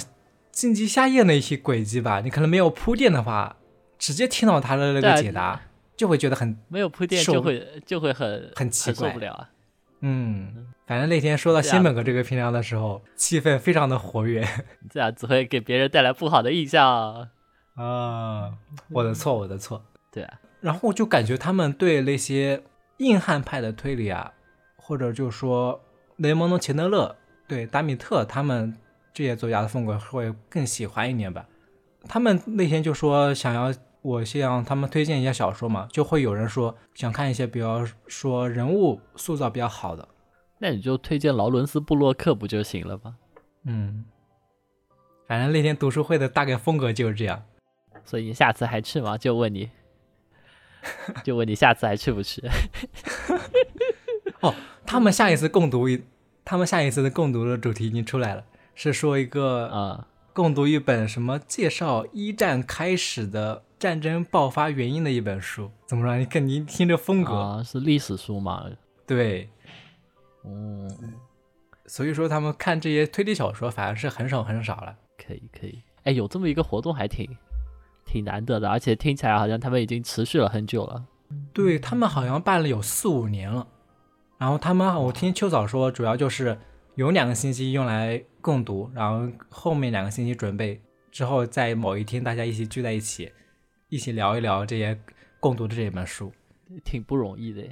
[0.52, 3.56] 荆棘夏夜那些轨迹吧，你可能没有铺垫的话，
[3.98, 5.60] 直接听到他的那个解答，
[5.96, 9.50] 就会觉得很没有铺垫受就会就会很很奇怪受不了啊。
[10.00, 10.68] 嗯。
[10.86, 14.46] 反正那天说到新本格这个篇章的时候，气氛非常的活跃。
[14.88, 17.28] 这样只会给别人带来不好的印象。
[17.74, 18.52] 啊，
[18.90, 19.84] 我的错，我的错。
[20.12, 22.62] 对啊，然后就感觉他们对那些
[22.98, 24.32] 硬汉派的推理啊，
[24.76, 25.82] 或者就说
[26.18, 27.16] 雷蒙德·钱德勒、
[27.48, 28.72] 对达米特他们
[29.12, 31.44] 这些作家的风格会更喜欢一点吧。
[32.08, 33.74] 他们那天就说想要
[34.06, 40.08] 我向他们推荐一下小说嘛，就会有人说想看一些比较说人物塑造比较好的。
[40.58, 43.16] 那你就推荐劳伦斯·布洛克不就行了吗？
[43.64, 44.04] 嗯，
[45.26, 47.42] 反正那天读书会的大概风格就是这样。
[48.04, 49.18] 所以你下次还去吗？
[49.18, 49.70] 就问你，
[51.24, 52.40] 就问你下次还去不去？
[54.40, 54.54] 哦
[54.86, 56.04] 他们下一次共读一，
[56.44, 58.44] 他们下一次的共读的主题已经出来了，
[58.76, 65.70] 是说一个啊、共读一本什么介绍一战开始的战争爆发原因的一本书。
[65.86, 66.16] 怎么说？
[66.16, 68.64] 你看您听这风格，啊，是历史书嘛？
[69.06, 69.48] 对，
[70.44, 70.90] 嗯，
[71.86, 74.96] 所以说他们看这些推理小说反而是很少很少了。
[75.16, 75.82] 可以可以。
[76.04, 77.28] 哎，有这么一个活动还挺
[78.04, 81.04] 挺难得的，而且听起来好像他们已经持续了很久了。
[81.52, 83.66] 对他们好像办了有四五年了，
[84.38, 86.56] 然后他们我听秋早说，主要就是
[86.94, 93.32] 有两个星期用来共读，然后后面两个星期准备，之后在某一天大家一起聚在一起，
[93.88, 94.98] 一起聊一聊这些
[95.40, 96.32] 共读的这本书。
[96.84, 97.62] 挺不容易的。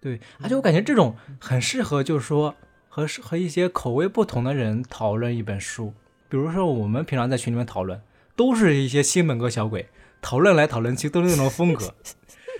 [0.00, 2.54] 对，而且我感觉这种很适合，就是说
[2.88, 5.92] 和和一些口味不同的人讨论一本书。
[6.28, 8.00] 比如说我们平常在群里面讨论，
[8.36, 9.88] 都是一些新本格小鬼，
[10.22, 11.94] 讨论来讨论去都是那种风格，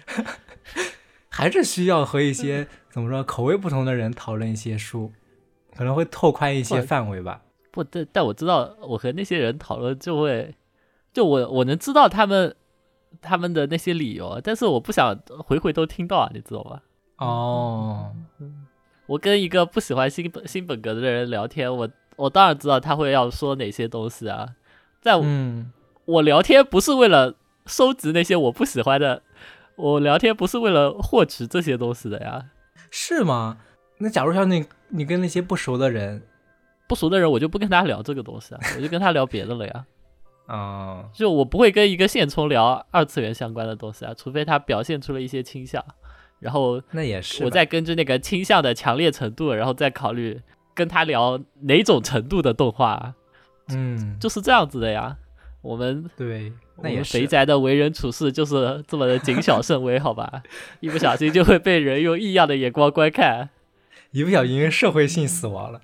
[1.29, 5.13] 还是需要和一些怎么说口味不同的人讨论一些书，
[5.77, 7.43] 可能会拓宽一些范围吧。
[7.71, 10.57] 不，但但我知道，我和那些人讨论就会，
[11.13, 12.57] 就我我能知道他们
[13.21, 16.83] 他们的那些理由，但是我不想回回都听到啊，你知道吧？
[17.19, 18.15] 哦，
[19.07, 24.55] 我跟一个不喜欢新本新本格的人聊天，我我当然知道他会要说哪些东西啊。
[25.01, 25.73] 在我,、嗯，
[26.05, 27.35] 我聊天不是为了
[27.67, 29.23] 收集那些我不喜欢的，
[29.77, 32.51] 我聊天不是为了获取这些东西的呀。
[32.91, 33.59] 是吗？
[33.99, 36.23] 那假如像你你跟那些不熟的人，
[36.87, 39.85] 不熟的人我就不跟他聊这个东西啊，我就跟他聊别的了呀。
[40.49, 45.85] 啊、就我不会跟一个线虫聊二次元相关的东西啊，除非他表现出了一些倾向，
[46.41, 50.41] 然后那也是，我再根据那个倾向的强烈程度，然后再考虑
[50.75, 53.15] 跟他聊哪种程度的动画啊，
[53.69, 55.19] 嗯，就是这样子的呀。
[55.61, 60.43] 我们对，那也是肥宅的为人处事就是这么的谨小慎微， 好吧？
[60.79, 63.51] 一不小心就会被人用异样的眼光观看。
[64.13, 65.83] 一不小心社会性死亡了。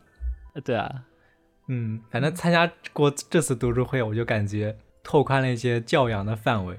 [0.54, 1.02] 呃对啊，
[1.68, 6.78] 嗯，反正参加过这次读书会，我就感觉拓宽了一些教养的范围。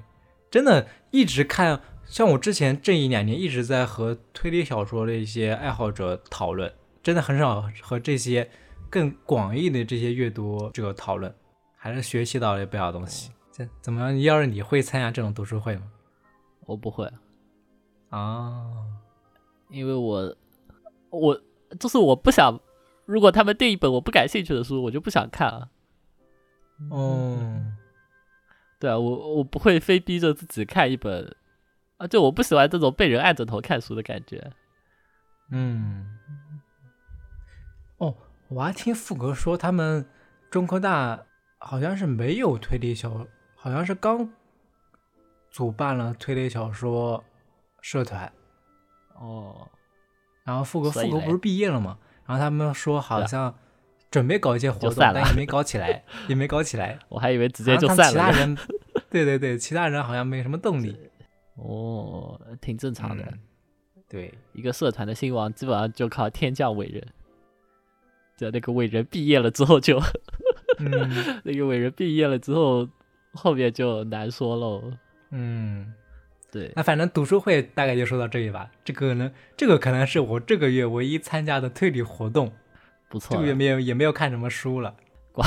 [0.50, 6.72] 真的，一直看，像我之前这一两年一直在和推理小说的一些爱好者讨论，
[7.02, 8.48] 真的很少和这些
[8.88, 11.34] 更广义的这些阅读者讨论，
[11.76, 13.32] 还是学习到了不少东西。
[13.52, 14.20] 这怎么样？
[14.20, 15.82] 要是你会参加这种读书会吗？
[16.64, 17.10] 我不会，
[18.10, 18.62] 啊，
[19.70, 20.36] 因为我
[21.10, 21.40] 我
[21.78, 22.58] 就是我不想，
[23.06, 25.70] 如果他们订一本我不感兴趣的书，我就不想看了。
[26.90, 27.38] 哦，
[28.78, 31.34] 对啊，我我不会非逼着自己看一本
[31.96, 34.52] 啊，就我不喜欢这种被人按着头看书的感觉。
[35.50, 36.18] 嗯，
[37.96, 38.14] 哦，
[38.48, 40.04] 我还听富哥说，他们
[40.50, 41.24] 中科大
[41.58, 44.28] 好像是没有推理小，好像是刚
[45.50, 47.24] 主办了推理小说
[47.80, 48.30] 社团，
[49.14, 49.66] 哦，
[50.44, 51.96] 然后富国所以嘞富哥不是毕业了吗？
[52.26, 53.54] 然后他们说好像
[54.10, 56.98] 准备搞一些活动，但也没搞起来， 也没搞起来。
[57.08, 58.10] 我还以为直接就散了。
[58.12, 58.56] 其他人，
[59.10, 60.96] 对对对，其他人好像没什么动力。
[61.54, 63.22] 哦，挺正常的。
[63.24, 63.38] 嗯
[64.08, 67.04] 对，一个社团的兴亡，基本上就靠天降伟人。
[68.36, 70.00] 就那个伟人毕业了之后就，
[70.78, 70.90] 嗯
[71.42, 72.88] 那个伟人毕业了之后，
[73.32, 74.92] 后面就难说喽。
[75.30, 75.92] 嗯，
[76.56, 78.70] 对，那反正读书会大概就说到这里吧。
[78.82, 82.50] 这个呢，这个可能是我这个月唯一参加的推理活动。
[83.08, 84.94] 不错了，这个月没有也没有看什么书了。
[85.32, 85.46] 光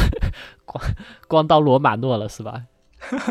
[0.65, 0.83] 光
[1.27, 2.63] 光当罗马诺了是吧？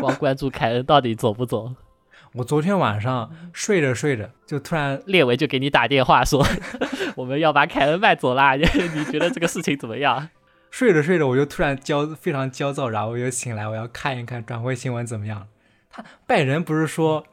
[0.01, 1.73] 光关注凯恩到底走不走，
[2.35, 6.45] 我昨天晚上睡着睡着，就突然列维就给你打电话说，
[7.15, 8.63] 我们要把凯恩卖走啦，你
[8.93, 10.29] 你觉得这个事情怎么样？
[10.69, 15.47] 睡着睡着，我就突然焦非常焦躁，然后我就醒来，我要看一看转会新闻怎么样。
[15.89, 17.25] 他拜仁不是说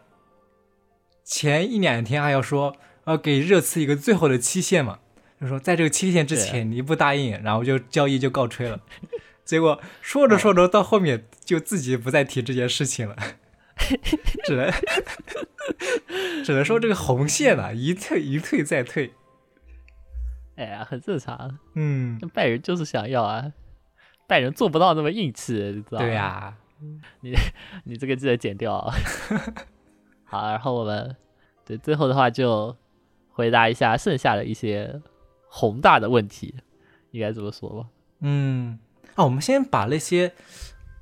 [1.27, 5.01] 前一两天还要说要给热刺一个最后的期限嘛，
[5.41, 8.81] 就说在这个期限之前你不答应，然后就交易就告吹了。
[9.45, 13.17] 结果说着说着到后面就自己不再提这件事情了，
[14.47, 14.73] 只能
[16.45, 19.13] 只能说这个红线啊一退一退再退。
[20.55, 23.53] 哎呀，很正常，嗯，拜仁就是想要啊，
[24.29, 26.07] 拜仁做不到那么硬气，你知道吗？
[26.07, 26.57] 对呀、
[27.21, 27.35] 你
[27.85, 28.95] 你这个记得剪掉啊。
[30.27, 31.17] 好，然后我们
[31.65, 32.77] 对最后的话就
[33.31, 35.01] 回答一下剩下的一些
[35.49, 36.55] 宏大的问题，
[37.13, 37.89] 应该这么说吧？
[38.21, 38.79] 嗯，
[39.15, 40.35] 啊，我们先把那些，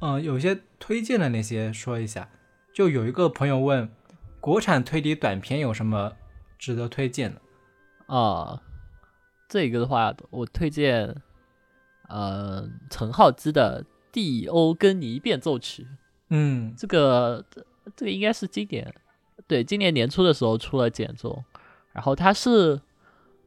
[0.00, 2.28] 嗯、有些推荐的那些说一下。
[2.72, 3.88] 就有一个朋友问，
[4.40, 6.12] 国产推理短片有什么
[6.58, 7.40] 值得推荐的？
[8.14, 8.60] 啊，
[9.48, 11.14] 这个的话，我推荐，
[12.08, 15.84] 呃，陈浩基的《蒂欧根尼变奏曲》。
[16.30, 17.44] 嗯这个
[17.94, 18.92] 这个应该是今年，
[19.46, 21.44] 对，今年年初的时候出了简中，
[21.92, 22.80] 然后它是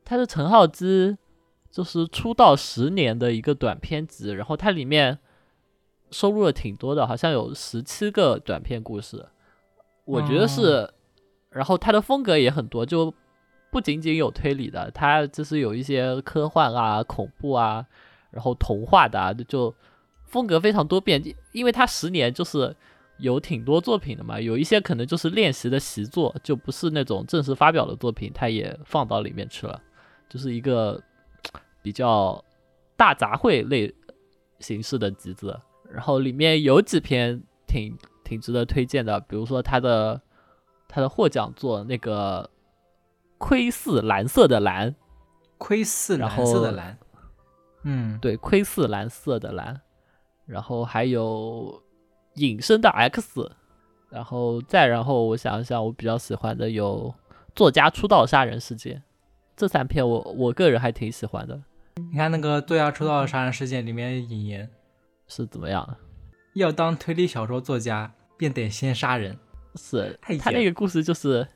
[0.06, 1.18] 它是陈浩基
[1.72, 5.18] 就是出道十年的一个短片集，然后它里面
[6.12, 9.26] 收录了挺多的，好像有十七个短片故事，
[10.06, 10.90] 我觉得是，
[11.50, 13.14] 然后它的风格也很多，就
[13.72, 17.86] 不仅仅有推理的，它就是有一些科幻啊、恐怖啊，
[18.32, 19.74] 然后童话的啊，就
[20.26, 21.22] 风格非常多变，
[21.52, 22.76] 因为它十年就是
[23.20, 29.82] 有挺多作品的嘛，有一些可能就是练习的习作，就不是那种正式发表的作品，它也放到里面去了，
[30.30, 31.02] 就是一个
[31.82, 32.44] 比较
[32.96, 33.94] 大杂烩类
[34.60, 35.60] 形式的集子。
[35.92, 40.22] 然后里面有几篇挺挺值得推荐的，比如说他的
[40.88, 42.50] 他的获奖作那个
[43.38, 44.94] 窥视蓝色的蓝，
[45.58, 46.98] 窥视蓝色的蓝。
[47.84, 49.80] 嗯，对，窥视蓝色的蓝，
[50.46, 51.82] 然后还有
[52.38, 53.52] 隐身的 X，
[54.10, 57.14] 然后再然后我想一想，我比较喜欢的有
[57.56, 59.04] 作家出道杀人事件，
[59.56, 61.62] 这三篇我我个人还挺喜欢的，
[62.12, 64.70] 你看那个《作家出道杀人事件》里面引言，
[65.28, 65.98] 是怎么样？
[66.54, 69.38] 要当推理小说作家，便得先杀人。
[69.76, 71.48] 是他那个故事就是，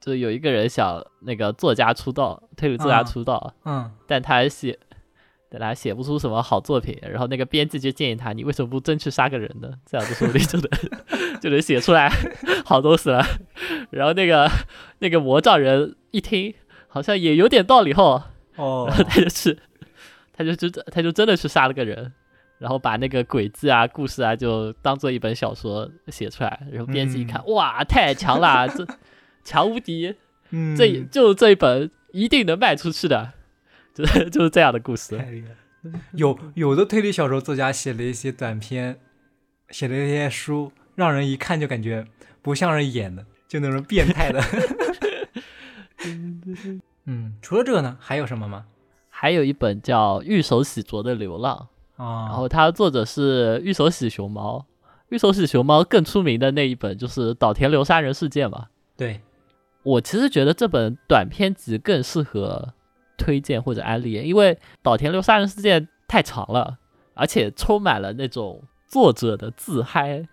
[0.00, 3.02] 就有一个人想那个作家出道，推理作家啊。
[3.02, 4.78] 出道，嗯，但他写，
[5.50, 9.70] 但他写不出什么好作品，然后那个编辑就建议他，你为什么不真去杀个人呢？
[9.86, 12.10] 这样子说不定就能就能写出来
[12.64, 13.24] 好东西了。
[13.90, 14.50] 然后那个
[14.98, 16.54] 那个魔杖人一听，
[16.88, 18.22] 好像也有点道理后，
[18.56, 19.58] 哦然后他就去，
[20.32, 22.12] 他就就他就真的去杀了个人。
[22.58, 26.60] 然后把那个鬼子啊、故事啊，就当做一本小说写出来。
[26.72, 28.84] 然后编辑一看，哇，太强了，这
[29.44, 30.12] 强无敌，
[30.50, 33.32] 嗯，这就这一本一定能卖出去的，
[33.98, 35.18] 就 是就是这样的故事。
[35.18, 35.48] 太厉害。
[36.12, 38.98] 有有的推理小说作家写了一些短篇，
[39.70, 42.06] 写了一些书，让人一看就感觉
[42.42, 44.40] 不像是演的，就那种变态的。
[47.06, 48.66] 嗯，除了这个呢，还有什么吗？
[49.08, 51.68] 还有一本叫《玉手洗濯的流浪》，
[52.02, 54.64] 啊，然后它的作者是玉手洗熊猫。
[55.08, 58.66] 玉手洗熊猫更出名的那一本就是岛田流杀人事件嘛。
[58.96, 59.22] 对，
[59.82, 62.74] 我其实觉得这本短篇集更适合
[63.18, 66.78] 推荐或者安利，因为岛田流杀人事件太长了，
[67.12, 70.26] 而且充满了那种作者的自嗨。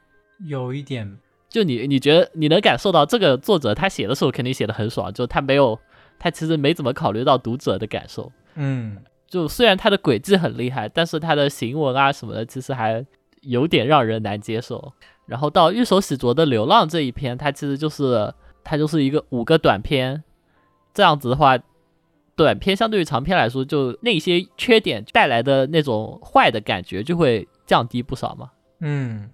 [0.46, 1.18] 有一点，
[1.50, 5.78] 就你你觉得你能感受到这个作者他写的时候肯定写的很爽，就他没有
[6.20, 8.32] 他其实没怎么考虑到读者的感受。
[8.56, 13.06] 嗯，就虽然他的轨迹很厉害，但是他的行文啊什么的，其实还
[13.42, 14.94] 有点让人难接受。
[15.26, 18.32] 然后到玉手洗濯的流浪这一篇，它其实就是
[18.64, 20.24] 它就是一个五个短篇，
[20.94, 21.58] 这样子的话，
[22.36, 28.52] 短片相对于长片来说，就那些缺点带来的那种坏的感觉就会降低不少嘛。
[28.82, 29.30] 嗯，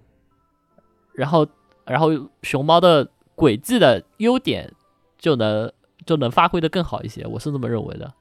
[1.14, 1.46] 然后
[1.84, 2.10] 然后
[2.42, 4.72] 熊猫的轨迹的优点
[5.18, 5.70] 就能
[6.06, 8.12] 就能发挥的更好一些，我是这么认为的。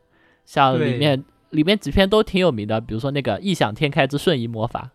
[0.46, 4.90] 像里面里面几篇都挺有名的，比如说那个《异想天开之瞬移魔法》，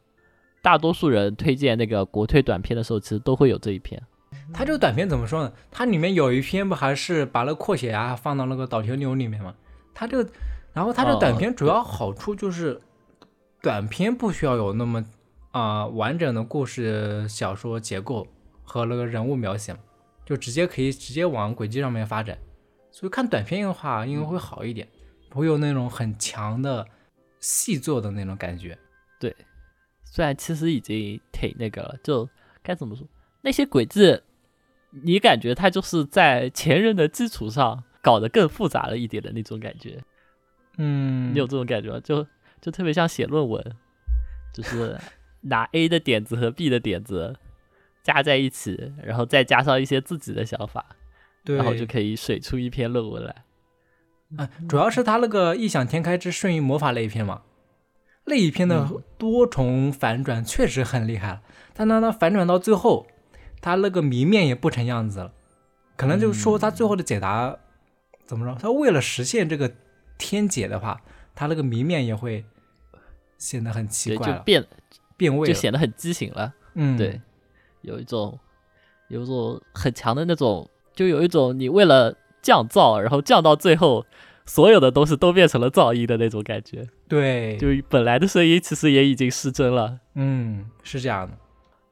[0.62, 4.03] 大多数人推荐那个国推短片的时候，其实都会有这一篇。
[4.53, 5.53] 它这个短片怎么说呢？
[5.70, 9.55] 它里面有一篇不还是把那个扩写啊放到那个导条钮里面吗？
[9.99, 10.30] 它这个，
[10.74, 12.78] 然后它这个短片主要好处就是，
[13.62, 15.03] 短片不需要有那么
[15.53, 18.26] 啊、完整的故事小说结构
[18.62, 19.74] 和那个人物描写，
[20.26, 22.36] 就直接可以直接往轨迹上面发展。
[22.90, 24.86] 所以看短片的话，应该会好一点，
[25.30, 26.86] 不会有那种很强的
[27.40, 28.78] 细作的那种感觉。
[29.18, 29.34] 对
[30.05, 32.28] 虽然其实已经挺那个了，就
[32.62, 33.07] 该怎么说，
[33.40, 34.20] 那些轨迹，
[34.90, 40.00] 你感觉它就是在前人的基础上搞得更复杂了一点的那种感觉。
[40.78, 41.98] 嗯你有这种感觉吗？
[42.04, 42.24] 就
[42.61, 43.61] 就特别像写论文，
[44.54, 44.96] 就是
[45.42, 47.34] 拿 A 的点子和 B 的点子
[48.04, 50.86] 加在一起，然后再加上一些自己的想法，
[51.44, 53.34] 然后就可以水出一篇论文来。
[54.36, 57.42] 啊，主要是他那个异想天开之瞬移魔法那一篇嘛，
[58.26, 58.88] 那一篇的
[59.18, 61.42] 多重反转确实很厉害了。
[61.74, 63.09] 但当他反转到最后，
[63.61, 65.32] 他那个谜面也不成样子了，
[65.96, 67.59] 可能就是说他最后的解答、
[68.26, 68.58] 怎么着？
[68.60, 69.72] 他为了实现这个
[70.18, 71.00] 天解的话，
[71.34, 72.44] 他那个谜面也会
[73.38, 74.66] 显得很奇，怪，就变
[75.16, 75.46] 变味。
[75.46, 76.54] 就显得很畸形了。
[76.74, 77.20] 嗯，对，
[77.82, 78.38] 有一种
[79.08, 84.04] 有一种很强的那种，就有一种你为了降噪，然后降到最后，
[84.44, 86.86] 所有的东西都变成了噪音的那种感觉。
[87.08, 90.00] 对，就本来的声音其实也已经失真了。
[90.14, 91.36] 嗯，是这样的。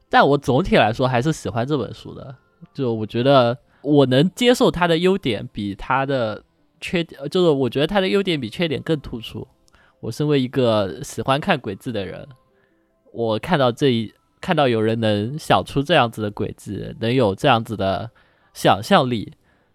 [0.09, 2.37] 但我总体来说还是喜欢这本书的，
[2.73, 6.43] 就我觉得我能接受他的优点比他的
[6.81, 9.47] 缺点，呃就是我觉得他的优点比缺点更突出。
[10.01, 12.27] 我身为一个喜欢看鬼子的人，
[13.13, 18.11] 我看到这一看到有人能想出这样子的鬼子，能有这样子的
[18.53, 19.33] 想象力，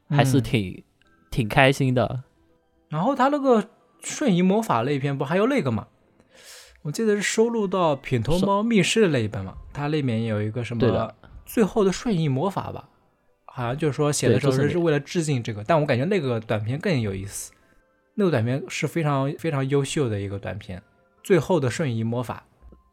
[0.10, 0.84] 还是嗯挺、
[1.32, 2.24] 挺开心的。
[2.90, 3.70] 然后他那个
[4.02, 5.88] 瞬移魔法那一篇不还有那个吗？
[6.84, 11.14] 我记得是收录到品头猫密室的那一本嘛，它那里面有一个什么对的
[11.46, 12.88] 最后的瞬移魔法吧，
[13.52, 17.52] 好像就是说写的时候是是为了致敬这个，但我感觉那个短片更有意思，
[18.16, 20.82] 那个短片是非常非常优秀的一个短片，
[21.24, 22.44] 最后的瞬移魔法，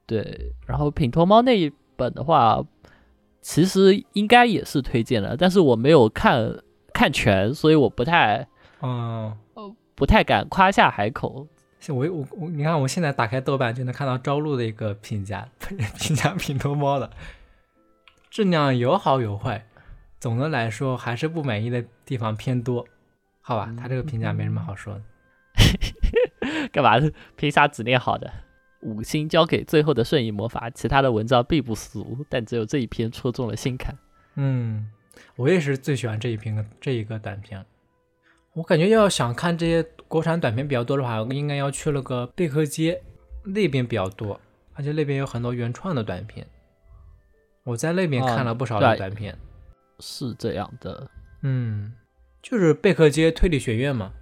[0.06, 2.64] 对，然后品头猫那一本的话，
[3.40, 6.56] 其实应该也是推荐的，但是我没有看
[6.92, 8.46] 看全，所以我不太
[8.82, 9.36] 嗯。
[9.98, 11.48] 不太敢夸下海口。
[11.80, 15.48] 像我我我，你看我现在打开豆瓣就能看到朝露的一个评价，
[15.98, 17.10] 评价品头猫的
[18.28, 19.66] 质量有好有坏，
[20.18, 22.86] 总的来说还是不满意的地方偏多。
[23.40, 25.02] 好吧，他这个评价没什么好说的。
[26.72, 26.94] 干嘛？
[27.36, 28.32] 凭啥只念好的？
[28.80, 33.96] 五星交给最后的瞬移魔法，其他的文章并不俗，但只有这一篇戳中了心坎。
[34.34, 34.90] 嗯，
[35.36, 37.64] 我也是最喜欢这一篇这一个短片。
[38.52, 43.02] 我感觉要想看这些国产短片比较多的话，应该要去那个贝壳街
[43.44, 44.40] 那边比较多，
[44.74, 46.46] 而且那边有很多原创的短片。
[47.64, 49.36] 我在那边哦看了不少的短片。
[50.00, 51.10] 是这样的，
[51.42, 51.92] 嗯，
[52.42, 54.12] 就是贝壳街推理学院嘛。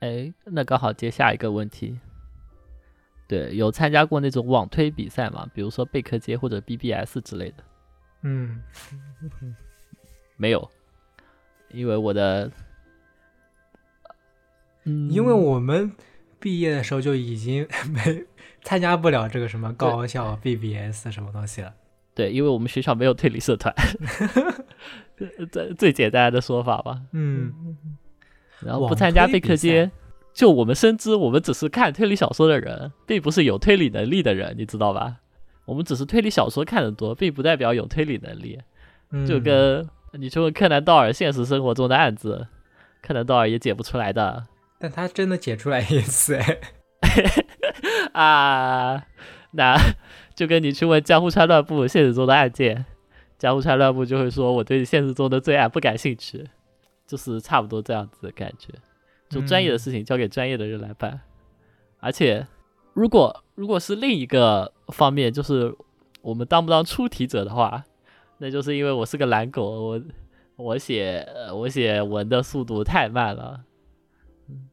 [0.00, 1.98] 哎，那刚好接下一个问题。
[3.26, 5.48] 对，有参加过那种网推比赛吗？
[5.54, 7.64] 比如说贝壳街或者 BBS 之类的？
[8.20, 8.62] 嗯，
[10.36, 10.70] 没有，
[11.70, 12.50] 因为我的，
[14.84, 15.90] 嗯，因为我们
[16.38, 18.26] 毕业的时候就已经 没
[18.62, 21.74] 参加不了这个什么高校 BBS 什么东西了。
[22.14, 23.74] 对，因为我们学校没有推理社团，
[25.50, 27.00] 最最简单的说法吧。
[27.12, 27.52] 嗯，
[28.60, 29.90] 然后不参加贝推比赛壳街，
[30.32, 35.16] 就我们深知，我们只是看推理小说的人，并不是有推理能力的人，你知道吧？
[35.64, 38.60] 我们只是推理小说看得多，并不代表有推理能力。
[39.10, 42.46] 嗯就跟你去问柯南道尔现实生活中的案子，
[43.02, 44.46] 柯南道尔也解不出来的
[44.78, 46.60] 但他真的解出来一次，哎，
[48.14, 49.04] 啊。
[49.56, 49.76] 那
[50.34, 52.84] 就跟你去问江户川乱步现实中的案件，
[53.38, 56.48] 江户川乱步就会说我对现实中的罪案不感兴趣，
[57.06, 58.72] 就是差不多这样子的感觉。
[59.30, 61.20] 就专业的事情交给专业的人来办，
[61.98, 62.46] 而且
[62.92, 65.74] 如果如果是另一个方面，就是
[66.20, 67.84] 我们当不当出题者的话，
[68.38, 70.02] 那就是因为我是个懒狗，我
[70.56, 73.64] 我写呃我写文的速度太慢了，
[74.48, 74.68] 嗯，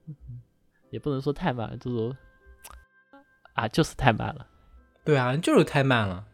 [0.92, 2.16] 也不能说太慢，就是
[3.54, 4.46] 啊就是太慢了。
[5.04, 6.26] 对啊，就是太慢了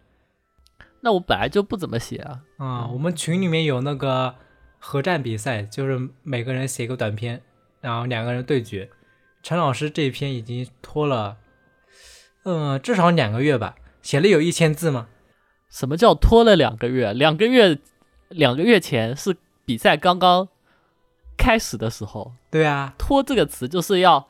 [1.01, 4.36] 那我本来就不怎么写啊，啊、我们群里面有那个
[4.80, 7.41] 合战比赛，就是每个人写一个短篇，
[7.82, 8.89] 然后两个人对决。
[9.43, 11.38] 陈老师这一篇已经拖了，
[12.43, 15.07] 嗯、至少两个月吧，写了有一千字吗？
[15.70, 17.13] 什么叫拖了两个月？
[17.13, 17.80] 两个月，
[18.30, 20.49] 两个月前是比赛刚刚
[21.38, 24.28] 开始的时候，对啊，拖这个词就是要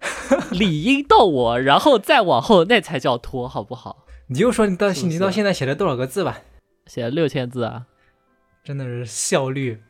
[0.52, 4.06] 理应到我，然后再往后，那才叫拖，好不好？
[4.28, 6.42] 你就说你到你到现在写了多少个字吧，
[6.86, 7.86] 写了六千字啊，
[8.62, 9.82] 真的是效率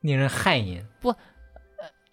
[0.00, 0.86] 令人汗颜。
[1.00, 1.14] 不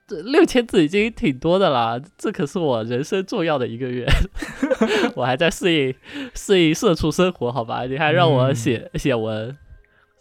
[0.08, 4.08] 这六千字已经挺多的了，这可是我人生重要的一个月，
[5.16, 5.94] 我还在适应
[6.34, 7.86] 适应社畜生活，好吧？
[7.86, 9.58] 你还让我嗯写、写文，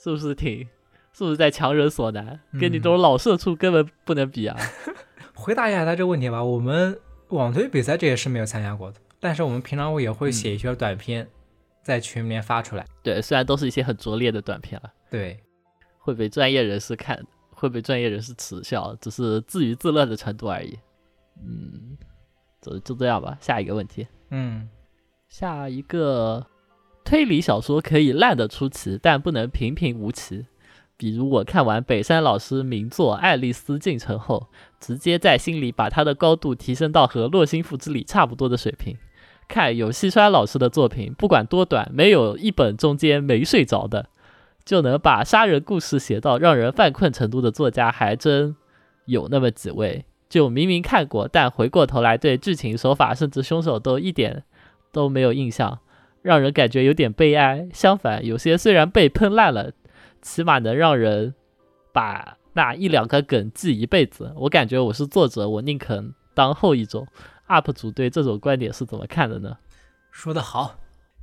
[0.03, 0.67] 是不是挺？
[1.13, 2.41] 是不是在强人所难？
[2.61, 4.57] 跟你这嗯种老社畜根本不能比啊！
[5.37, 6.43] 回答一下他这个问题吧。
[6.43, 11.29] 我们网推比赛这也是没有参加过的，但是我们平常我也会写一些短片，
[11.85, 12.85] 在群里面发出来。
[13.03, 15.39] 对，虽然都是一些很拙劣的短片了，对，
[15.99, 20.77] 会被专业人士看，会被专业人士耻笑，只是自娱自乐的程度而已。
[21.39, 21.97] 嗯，
[22.63, 23.37] 就就这样吧。
[23.41, 24.69] 下一个问题，嗯，
[25.29, 26.47] 下一个
[27.05, 30.47] 推理小说可以烂得出奇，但不能平平无奇。
[30.99, 34.49] 比如我看完北山老师名作《爱丽丝进城》后，
[34.81, 38.97] 直接在心里把它的高度提升到和《洛心赋之礼》差不多的水平。
[39.49, 44.09] 看有西川老师的作品，不管多短，没有一本中间没睡着的，
[44.65, 48.57] 就能把杀人故事写到让人犯困程度的作家，还真
[49.05, 50.05] 有那么几位。
[50.29, 54.43] 就明明看过，但回过头来对剧情、手法甚至凶手都一点
[54.91, 55.79] 都没有印象，
[56.23, 57.69] 让人感觉有点悲哀。
[57.73, 59.71] 相反，有些虽然被喷烂了，
[60.21, 61.35] 起码能让人
[61.93, 64.33] 把那一两个梗记一辈子。
[64.35, 67.07] 我感觉我是作者，我宁肯当后一种。
[67.49, 69.59] UP 主对这种观点是怎么看的呢？
[70.11, 70.79] 说得好，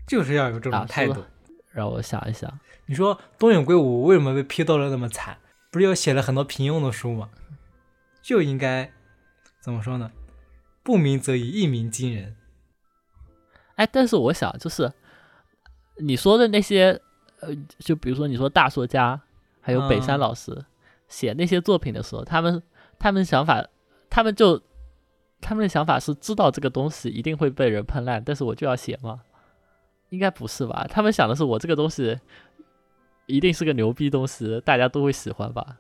[0.08, 1.26] 就是要有这种态度。
[1.72, 2.60] 让我想一想。
[2.86, 5.38] 你说东野圭吾为什么被批斗的那么惨？
[5.72, 7.30] 不是又写了很多平庸的书吗？
[8.22, 8.94] 就应该
[9.60, 10.12] 怎么说呢？
[10.84, 12.36] 不鸣则已，一鸣惊人。
[13.76, 14.94] 哎，但是我想，就是
[15.98, 17.02] 你说的那些，
[17.40, 19.20] 呃，就比如说你说大作家，
[19.60, 20.64] 还有北山嗯老师、
[21.14, 22.64] 写那些作品的时候，他们
[22.98, 23.64] 他们想法，
[24.10, 24.60] 他们就
[25.40, 29.22] 他们的想法是知道这个东西一定会被人喷烂，但是我就要写吗？
[30.10, 30.88] 应该不是吧？
[30.90, 32.20] 他们想的是我这个东西
[33.28, 35.78] 一定是个牛逼东西，大家都会喜欢吧？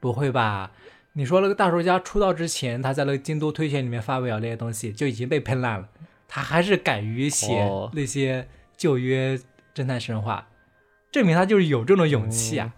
[0.00, 0.72] 不会吧？
[1.12, 5.88] 你说那个大作家出道之前，他在那个京都推荐里面发表那些东西就已经被喷烂了，
[6.26, 9.38] 他还是敢于写哦那些旧约
[9.72, 10.48] 侦探神话，
[11.12, 12.74] 证明他就是有这种勇气啊。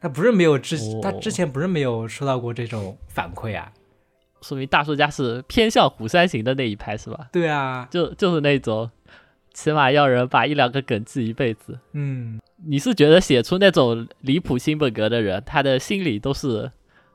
[0.00, 3.72] 他不是没有之，哦他之前不是没有收到过这种反馈啊。
[4.40, 7.28] 说明大叔家是偏向虎山行的那一派是吧？
[7.32, 8.88] 对啊，就就是那种，
[9.52, 11.78] 起码要人把一两个梗记一辈子。
[11.92, 16.70] 嗯，你是觉得写出那种离谱新本格的人，他的心里都是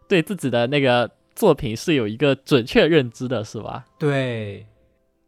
[0.09, 3.86] 对自己的那个作品是有一个准确认知的，是吧？
[3.97, 4.65] 对。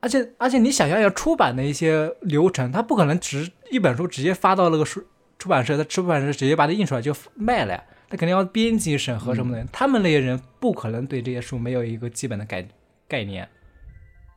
[0.01, 5.03] 而且而且，你想象要出版的一些流程，他不可能直一本书直接发到那个书
[5.46, 7.84] 出版社，他出版社直接把它印出来就卖了呀。
[8.10, 12.68] 他肯定要编辑审核什么的，他们那些人不可能对这些书没有一个基本的概
[13.08, 13.48] 概念，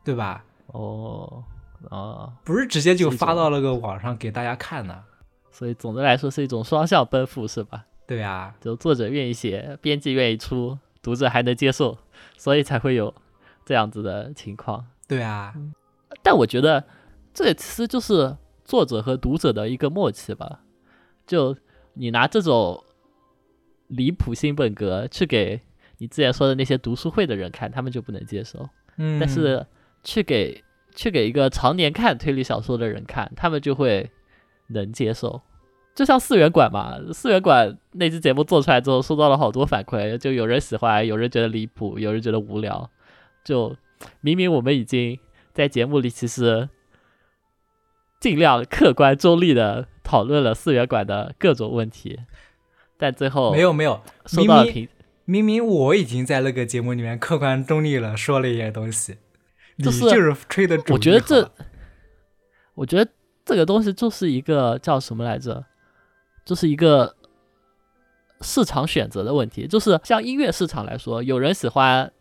[0.05, 0.45] 对吧？
[0.67, 1.43] 哦，
[1.89, 5.03] 哦，不是直接就发到那个网上给大家看的。
[5.49, 7.85] 所以总的来说是一种双向奔赴，是吧？
[8.05, 11.97] 对啊，就作者愿意写，编辑愿意出，读者还能接受，
[12.37, 13.11] 所以才会有
[13.65, 14.85] 这样子的情况。
[15.07, 15.55] 对啊，
[16.21, 16.83] 但我觉得
[17.33, 20.59] 这其实就是作者和读者的一个默契吧。
[21.29, 21.55] 就
[21.93, 22.83] 你拿这种
[23.89, 25.61] 离谱新本格去给
[25.99, 28.59] 你之前说的那些读书会的人看，他们就不能接受；
[28.97, 29.63] 嗯，但是
[30.03, 30.63] 去给
[30.95, 34.09] 去给一个常年看推理小说的人看，他们就会
[34.69, 35.39] 能接受。
[35.93, 42.89] 就像四元馆嘛，四元馆那期节目做出来之后，收到了好多反馈，就有人喜欢，有人觉得离谱，有人觉得无聊。
[43.43, 43.75] 就
[44.21, 45.19] 明明我们已经
[45.53, 46.69] 在节目里其实
[48.19, 52.19] 尽量客观中立的讨论了四元馆的各种问题，
[52.97, 54.01] 但最后没有没有，
[54.31, 54.89] 明明收到了评，
[55.25, 59.17] 明明我已经在那个节目里面客观中立了，说了一些东西，
[59.77, 61.51] 你就是就是吹的主我觉得这
[62.73, 63.09] 我觉得
[63.45, 65.65] 这个东西就是一个叫什么来着，
[66.45, 67.15] 就是一个
[68.41, 69.67] 市场选择的问题。
[69.67, 72.11] 就是像音乐市场来说，有人喜欢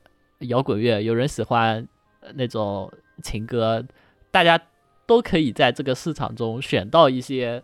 [0.40, 1.86] 摇滚乐，有人喜欢
[2.20, 2.92] 呃那种
[3.22, 3.84] 情歌，
[4.30, 4.60] 大家
[5.08, 7.62] 都可以在这个市场中选到一些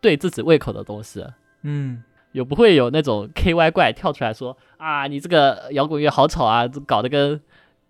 [0.00, 1.22] 对自己胃口的东西。
[1.62, 2.02] 嗯，
[2.32, 7.38] 也不会有那种 KY 怪跳出来说啊，你这个摇滚乐好吵啊，搞得跟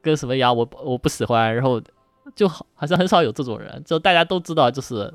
[0.03, 1.81] 跟什么一样，我我不喜欢，然后
[2.35, 5.15] 就好好像很少有这种人，就大家都知道，就是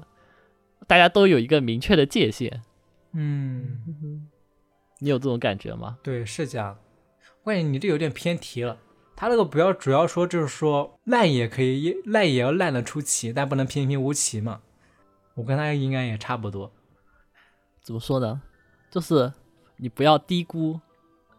[0.87, 2.61] 大家都有一个明确的界限。
[3.11, 3.81] 嗯，
[4.99, 5.97] 你有这种感觉吗？
[6.01, 6.77] 对，是这样。
[7.43, 8.77] 我感觉你这有点偏题了。
[9.15, 14.61] 他那个不要主要说就是说烂也可以烂也要烂得出奇，但不能平平无奇嘛。
[15.35, 16.71] 我跟他应该也差不多。
[17.81, 18.41] 怎么说呢？
[18.89, 19.33] 就是
[19.77, 20.79] 你不要低估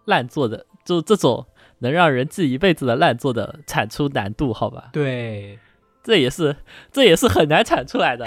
[0.04, 1.46] 烂作的，就这种
[1.78, 4.90] 能让人记一辈子的烂作的产出难度，好吧？
[4.92, 5.58] 对，
[6.02, 6.56] 这也是
[6.92, 8.26] 这也是很难产出来的。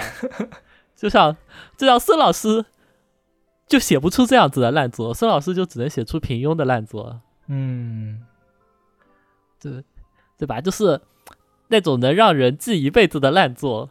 [0.96, 1.38] 就像
[1.78, 2.66] 就像孙老师
[3.68, 8.26] 就写不出这样子的烂作，孙老师就只能写出平庸的烂作，嗯，
[9.60, 9.84] 对
[10.38, 10.62] 对吧？
[10.62, 11.02] 就是
[11.68, 13.90] 那种能让人记一辈子的烂作，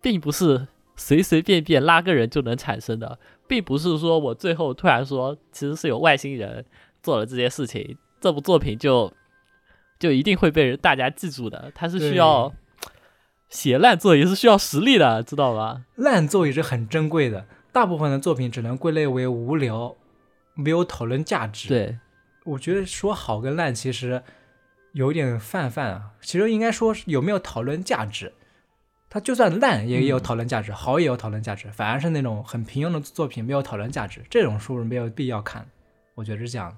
[0.00, 0.66] 并不是
[0.96, 6.64] 随随便便拉个人就能产生的，并不是说我最后突然说其实是有外星人
[7.02, 9.12] 做了这件事情，这部作品就
[9.98, 12.52] 就一定会被人大家记住的，它是需要
[13.48, 15.82] 写烂作也是需要实力的，知道吧？
[15.96, 19.96] 烂作也是很珍贵的，大部分的作品只能归类为无聊，
[20.54, 21.98] 没有讨论价值。，对，
[22.44, 24.22] 我觉得说好跟烂其实
[24.92, 28.32] 有点泛泛啊，其实应该说是有没有讨论价值。
[29.12, 35.68] 它就算烂也有嗯讨论价值，好也有讨论价值，反而是那种很平庸的作品没有讨论价值，这种书是没有必要看。
[36.14, 36.76] 我觉得是这样。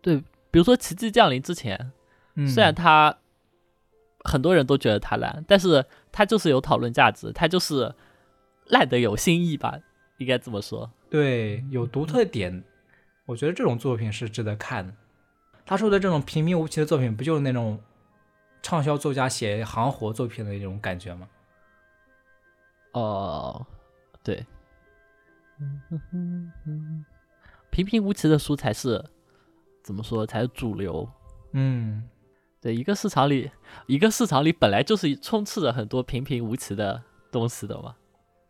[0.00, 0.16] 对
[0.50, 1.92] 比如说《奇迹降临》之前，
[2.36, 3.14] 嗯，虽然它
[4.24, 7.94] 很多人都觉得它烂，但是它就是有讨论价值，它就是
[8.68, 9.78] 烂的有新意吧，
[10.16, 10.90] 应该这么说。
[11.10, 12.64] 对有独特点，
[13.26, 14.94] 我觉得这种作品是值得看的。
[15.68, 17.78] 他说的这种平平无奇的作品，不就是那种
[18.62, 21.28] 畅销作家写行活作品的那种感觉吗？
[22.92, 23.66] 哦，
[24.22, 24.46] 对，
[27.68, 29.04] 平平无奇的书才是
[29.82, 31.06] 怎么说才是主流。
[31.52, 32.08] 嗯，
[32.62, 33.50] 对，一个市场里，
[33.86, 37.94] 一个市场里本来就是充斥着很多平平无奇的东西的嘛。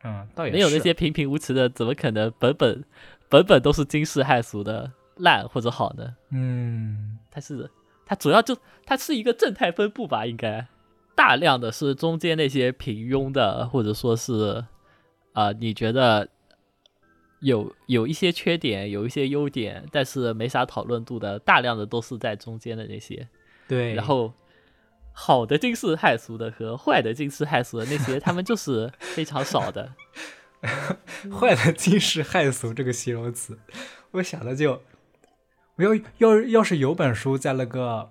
[0.04, 2.84] 嗯，倒也没有那些平平无奇的，怎么可能本本
[3.28, 6.16] 本本都是惊世骇俗的烂或者好呢？
[6.30, 7.70] 嗯它是
[8.06, 8.56] 它主要就
[8.86, 10.66] 它是一个正态分布吧，应该
[11.14, 14.64] 大量的是中间那些平庸的，或者说是
[15.32, 16.28] 啊、呃你觉得
[17.40, 23.28] 有有一些缺点，有一些优点，但是没啥讨论度的，大量的都是在中间的那些，
[23.68, 24.32] 对，然后。
[25.20, 29.92] 好的惊世骇俗的和坏的惊世骇俗的那些，他们就是非常少的。
[31.36, 33.58] 坏的惊世骇俗这个形容词，
[34.12, 34.80] 我想的就，
[35.78, 38.10] 我要要要是有本书在那个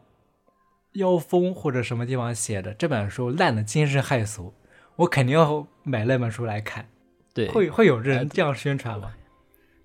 [0.94, 4.54] 妖风或者什么地方写的这本书烂的惊世骇俗，
[4.96, 6.88] 我肯定要买那本书来看。
[7.34, 9.12] 对，会会有呃人这样宣传吗？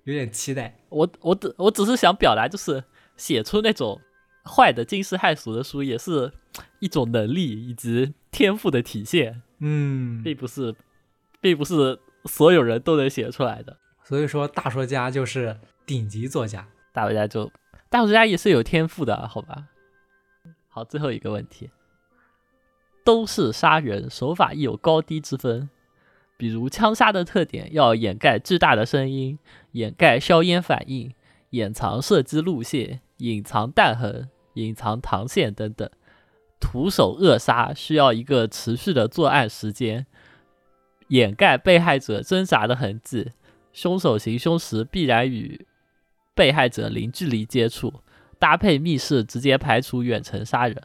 [0.05, 0.73] 有点期待。
[0.87, 2.81] 我我只我只是想表达，就是
[3.17, 3.99] 写出那种
[4.45, 6.31] 坏的惊世骇俗的书，也是
[6.79, 10.73] 一种能力以及天赋的体现，嗯，并不是，
[11.41, 13.77] 并不是所有人都能写出来的。
[14.05, 16.65] 所以说大说家就是顶级作家。
[16.93, 17.51] 大作家就
[17.93, 19.67] 大作家也是有天赋的，好吧？
[20.67, 21.69] 好，最后一个问题，
[23.05, 25.69] 都是杀人，手法亦有高低之分。
[26.35, 29.37] 比如枪杀的特点要掩盖巨大的声音，
[29.73, 31.13] 掩盖硝烟反应，
[31.51, 35.87] 掩藏射击路线，隐藏弹痕，隐藏膛线等等。
[36.59, 40.07] 徒手扼杀需要一个持续的作案时间，
[41.09, 43.33] 掩盖被害者挣扎的痕迹。
[43.71, 45.67] 凶手行凶时必然与
[46.35, 47.93] 被害者零距离接触，
[48.39, 50.75] 搭配密室直接排除远程杀人。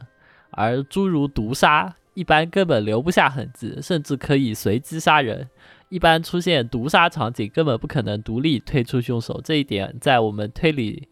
[0.51, 5.49] 而诸如毒杀，一般根本留不下痕迹，甚至可以随机杀人。
[5.89, 9.41] 一般出现毒杀场景，根本不可能独立推出凶手。
[9.43, 11.07] 这一点在我们推理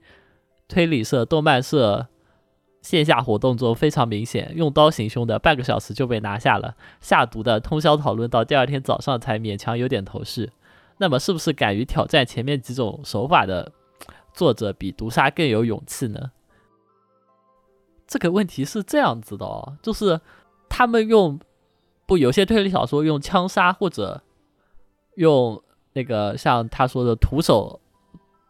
[0.68, 2.08] 推理社、动漫社
[2.82, 4.52] 线下活动中非常明显。
[4.56, 10.52] 用刀行凶的半个小时就被拿下了，下毒的通宵讨论到第二天早上才勉强有点头绪。
[11.00, 13.72] 那么，是不是敢于挑战前面几种手法的
[14.38, 16.32] 作者比毒杀更有勇气呢？
[18.06, 20.22] 这个问题是这样子的哦，就是
[20.70, 21.40] 他们用
[22.06, 24.22] 不有些推理小说用枪杀或者
[25.16, 25.62] 用
[25.94, 27.82] 那个像他说的徒手，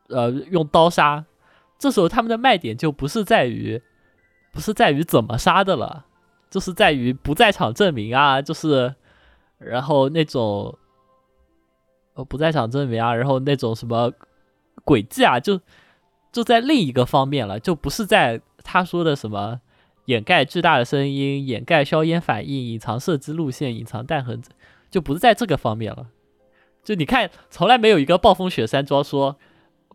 [0.09, 1.23] 呃，用刀杀，
[1.79, 3.81] 这时候他们的卖点就不是在于
[4.51, 6.05] 不是在于怎么杀的了，
[6.49, 8.93] 就是在于不在场证明啊，就是
[9.57, 10.77] 然后那种。
[12.17, 14.11] 呃，不在场证明啊，然后那种什么
[14.87, 15.59] 轨迹啊，就
[16.31, 19.59] 就在另一个方面了，就不是在他说的什么
[20.05, 24.41] 掩盖巨大的声音、掩盖硝烟反应、隐藏射击路线、隐藏弹痕，
[24.89, 26.07] 就不是在这个方面了。
[26.85, 29.35] 就你看，从来没有一个暴风雪山庄说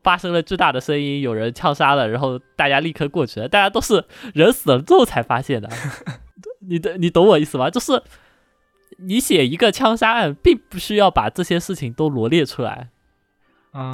[0.02, 4.04] 发生了巨大的声音，有人枪杀了，然后大家立刻过去了，大家都是
[4.34, 5.70] 人死了之后才发现的。
[6.68, 7.70] 你的你懂我意思吗？
[7.70, 8.02] 就是。
[8.98, 12.86] 你写一个枪杀案，并不需要把这些事情都罗列出来，啊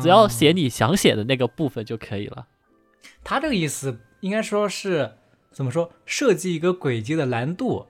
[0.02, 2.46] 只要写你想写的那个部分就可以了。
[3.22, 5.12] 他这个意思应该说是
[5.50, 5.90] 怎么说？
[6.05, 7.86] 设计一个轨迹的难度，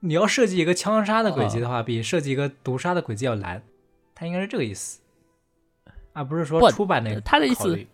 [0.00, 3.62] 你要设计一个枪杀的轨迹的话，比设计一个毒杀的轨迹要难。
[4.14, 5.00] 他应该是这个意思，
[6.12, 7.86] 而不是说出版那个他的意思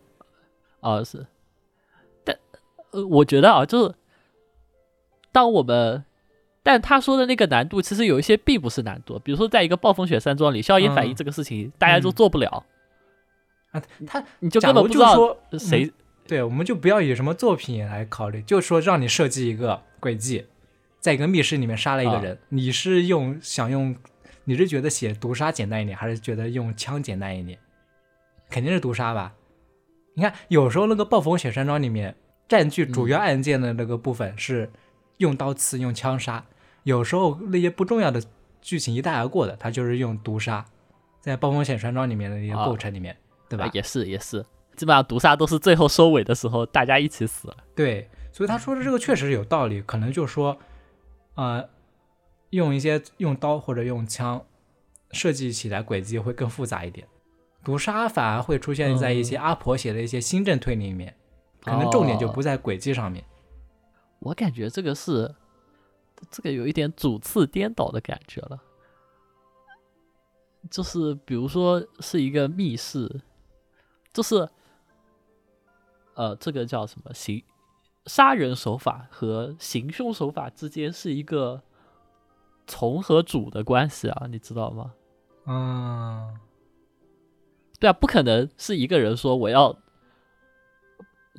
[0.80, 1.26] 哦，是，
[2.24, 2.36] 但
[2.90, 3.94] 呃，我觉得啊，就是
[5.32, 6.05] 当我们，
[6.62, 11.16] 但他说的那个难度，其实有一些并不是难度，比如说在一个暴风雪山庄里，硝烟反应嗯。
[11.16, 12.64] 这个事情，大家都做不了，
[13.78, 15.90] 啊，他你就假根本不知道谁
[16.26, 20.46] 对，我们就不要以什么作品来考虑，就说让你设计一个轨迹，
[21.00, 23.96] 在一个密室里面杀了一个啊人，你是用想用，
[24.44, 27.59] 你是觉得写毒杀简单一点，还是觉得用枪简单一点？
[28.50, 29.34] 肯定是毒杀吧？
[30.14, 32.14] 你看，有时候那个暴风雪山庄里面
[32.46, 34.70] 占据主要案件的那个部分是
[35.18, 36.44] 用刀刺、用枪杀，
[36.82, 38.22] 有时候那些不重要的
[38.60, 40.66] 剧情一带而过的，它就是用毒杀，
[41.20, 43.16] 在暴风雪山庄里面的那些啊构成里面，
[43.48, 43.64] 对吧？
[43.64, 44.44] 呃也是也是，
[44.76, 47.56] 基本上毒杀都是最后收尾的时候大家一起死了。
[47.74, 50.58] 对，所以他说的这个确实有道理，可能就是说，
[51.34, 51.68] 呃，
[52.50, 54.44] 用一些用刀或者用枪
[55.12, 57.06] 设计起来轨迹会更复杂一点。
[57.64, 61.14] 毒杀反而会出现在一些阿婆写的一些新政推理里面，
[61.62, 63.24] 可能重点就不在轨迹上面。
[64.20, 65.34] 我感觉这个是
[66.30, 68.58] 这个有一点主次颠倒的感觉了，
[70.70, 73.20] 就是比如说是一个密室，
[74.12, 74.48] 就是
[76.14, 77.43] 呃，这个叫什么行
[78.06, 81.62] 杀人手法和行凶手法之间是一个
[82.66, 84.94] 从和主的关系啊，你知道吗？
[85.47, 86.39] 嗯，
[87.78, 89.78] 对啊，不可能是一个人说我要，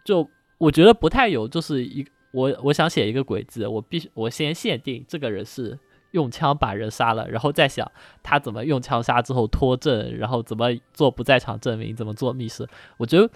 [0.06, 5.78] 就我觉得不太有，就是一我我想写一个轨迹，我必须我先限定这个人是
[6.12, 7.92] 用枪把人杀了，然后再想
[8.24, 12.68] 他怎么用枪杀之后脱证，然后怎么做不在场证明，怎么做密室。
[12.98, 13.30] 我觉得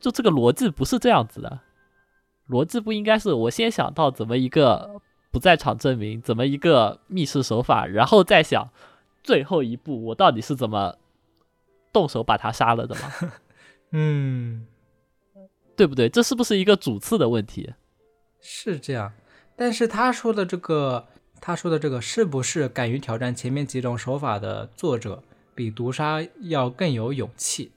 [0.00, 1.60] 就这个逻辑不是这样子的，
[2.48, 5.00] 逻辑不应该是我先想到怎么一个
[5.30, 8.70] 不在场证明，怎么一个密室手法，然后再想
[9.22, 10.96] 最后一步我到底是怎么
[11.92, 13.00] 动手把他杀了的吗？
[13.92, 14.66] 嗯，
[15.76, 16.08] 对不对？
[16.08, 17.72] 这是不是一个主次的问题？
[18.40, 19.12] 是这样。
[19.56, 21.08] 但是他说的这个，
[21.40, 25.22] 他说的这个是不是敢于挑战前面几种手法的作者，
[25.54, 27.72] 比毒杀要更有勇气？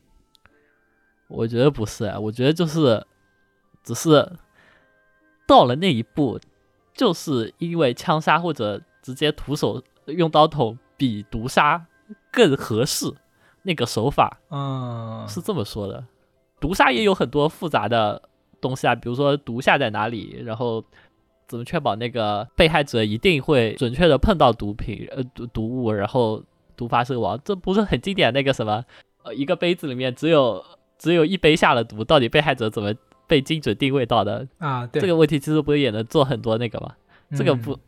[1.27, 3.05] 我觉得不是啊，我觉得就是
[3.83, 4.33] 只是
[5.47, 6.39] 到了那一步，
[6.93, 11.85] 就是因为枪杀或者直接徒手用刀捅比毒杀
[12.31, 13.13] 更合适，
[13.63, 16.05] 那个手法嗯，是这么说的。
[16.59, 18.21] 毒杀也有很多复杂的
[18.59, 20.83] 东西啊，比如说毒下在哪里，然后
[21.51, 26.41] 怎么确保那个被害者一定会准确的碰到毒品呃毒毒物，然后
[26.77, 28.81] 毒发身亡，这不是很经典那个什么
[29.23, 30.63] 呃一个杯子里面只有
[30.97, 32.93] 只有一杯下了毒，到底被害者怎么
[33.27, 34.47] 被精准定位到的？
[34.59, 36.95] 啊，对，这个问题其实不是也能做很多那个吗？
[37.35, 37.79] 这个嗯不，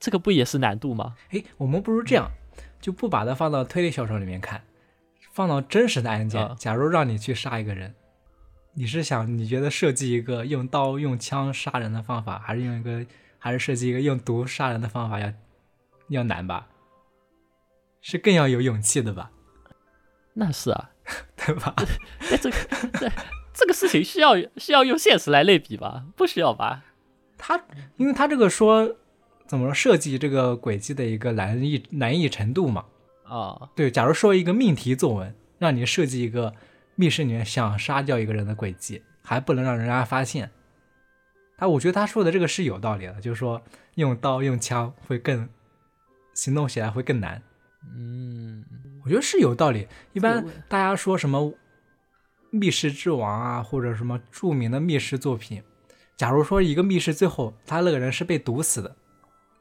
[0.00, 1.14] 这个不也是难度吗？
[1.30, 2.28] 诶，我们不如这样，
[2.80, 4.60] 就不把它放到推理小说里面看，
[5.32, 6.42] 放到真实的案件。
[6.42, 7.94] 啊假如让你去杀一个人，
[8.74, 13.04] 你是想你觉得设计一个用刀用枪杀人的方法，还是用一个
[13.38, 15.32] 还是设计一个用毒杀人的方法要
[16.08, 16.68] 要难吧？
[18.00, 19.30] 是更要有勇气的吧？
[20.34, 20.90] 那是啊，
[21.36, 21.74] 对吧？
[22.30, 22.56] 但这个
[22.92, 23.10] 这
[23.52, 26.04] 这个事情需要需要用现实来类比吧？
[26.16, 26.84] 不需要吧？
[27.36, 27.60] 他
[27.96, 28.96] 因为他这个说
[29.46, 32.84] 怎么说设计这个轨迹的一个难易难易程度嘛，
[33.24, 36.54] 啊，对，假如说一个命题作文，让你设计一个
[36.98, 40.50] 密室里面想杀掉一个人的诡计，还不能让人家发现，
[41.56, 43.62] 他我觉得他说的这个是有道理的，就是说
[43.94, 45.48] 用刀用枪会更
[46.34, 47.40] 行动起来会更难，
[47.94, 48.64] 嗯，
[49.04, 49.86] 我觉得是有道理。
[50.12, 51.54] 一般大家说什么
[52.50, 55.62] 密室之王啊，或者什么著名的密室作品，
[56.16, 58.96] 假如说一个密室最后他那个人是被毒死的，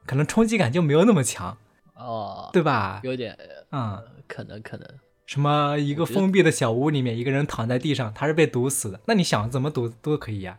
[0.07, 1.55] 可能冲击感就没有那么强，
[1.93, 2.99] 哦，对吧？
[3.03, 3.37] 有点
[3.69, 4.03] 嗯。
[4.27, 4.85] 可能可能，
[5.27, 8.99] 什么一个封闭的小屋里面，一个人躺在地上，他是被毒死的。
[9.05, 10.57] 那你想怎么毒都可以呀、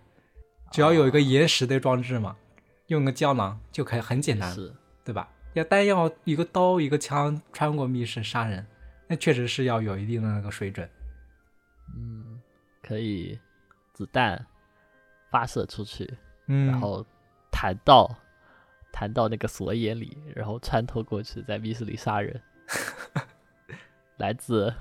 [0.71, 2.37] 只要有一个延时的装置嘛，
[2.89, 4.55] 用个胶囊就可以，很简单，
[5.03, 5.29] 对吧？
[5.55, 8.65] 要单要一个刀一个枪穿过密室杀人，
[9.07, 10.89] 那确实是要有一定的那个水准。
[11.97, 12.39] 嗯，
[12.83, 13.39] 可以
[13.95, 14.47] 子弹
[15.31, 16.13] 发射出去，
[16.47, 17.05] 嗯，然后
[17.51, 18.15] 弹到
[18.93, 22.39] 弹到那个锁眼里，然后穿透过去，在密室里杀人。
[24.19, 24.73] 来自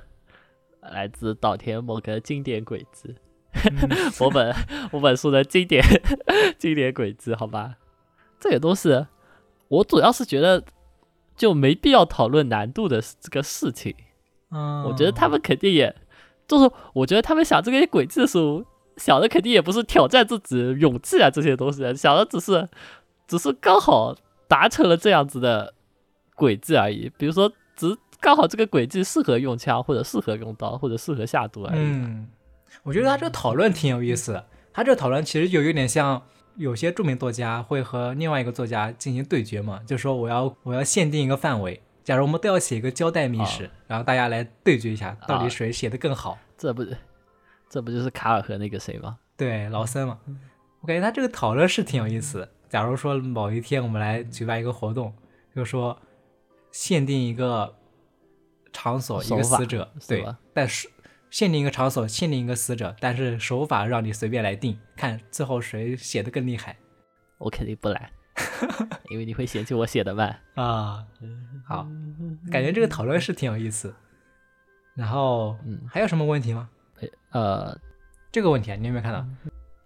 [0.82, 3.16] 来自岛田某个经典轨迹，
[3.54, 3.90] 嗯
[4.20, 4.54] 我本
[4.92, 5.84] 我本书的经典
[6.58, 7.76] 经典轨迹，好吧，
[8.40, 9.06] 这个东西
[9.68, 10.64] 我主要是觉得
[11.36, 13.96] 就没必要讨论难度的这个事情。
[14.50, 15.94] 嗯，我觉得他们肯定也，
[16.48, 18.64] 就是我觉得他们想这个轨迹的时候，
[18.96, 22.68] 想的肯定也不是挑战自己勇气啊这些东西，想的只是
[23.28, 24.16] 只是刚好
[24.48, 25.74] 达成了这样子的
[26.34, 27.12] 轨迹而已。
[27.18, 31.80] 比如说，只是刚好这个轨迹适合用枪，或者适合用刀，或者适合下毒而已。
[31.80, 32.28] 嗯，
[32.84, 34.46] 我觉得他这个讨论挺有意思的。
[34.74, 36.22] 他这个讨论其实就有点像
[36.56, 46.38] 有些著名作家会和另外一个作家进行对决嘛，就说我要我要限定一个范围，假如我们都要写一个交代密室，然后大家来对决一下，到底谁写的更好？
[46.58, 46.86] 这不
[47.70, 49.18] 这不就是卡尔和那个谁吗？
[49.36, 50.18] 对，劳森嘛。
[50.82, 52.50] 我感觉他这个讨论是挺有意思的。
[52.70, 55.14] 假如说某一天我们来举办一个活动，
[55.56, 55.98] 就说
[56.72, 57.74] 限定一个
[58.72, 60.90] 场所一个死者，对，但是
[61.30, 66.78] 限定一个场所限定一个死者，但是手法让你随便来定，看最后谁写的更厉害。
[67.38, 68.12] 我肯定不来，
[69.12, 71.06] 因为你会嫌弃我写的慢 啊。
[71.68, 71.88] 好，
[72.52, 73.94] 感觉这个讨论是挺有意思。
[74.96, 76.70] 然后，嗯，还有什么问题吗？
[77.32, 77.80] 呃，
[78.32, 79.24] 这个问题啊，你有没有看到？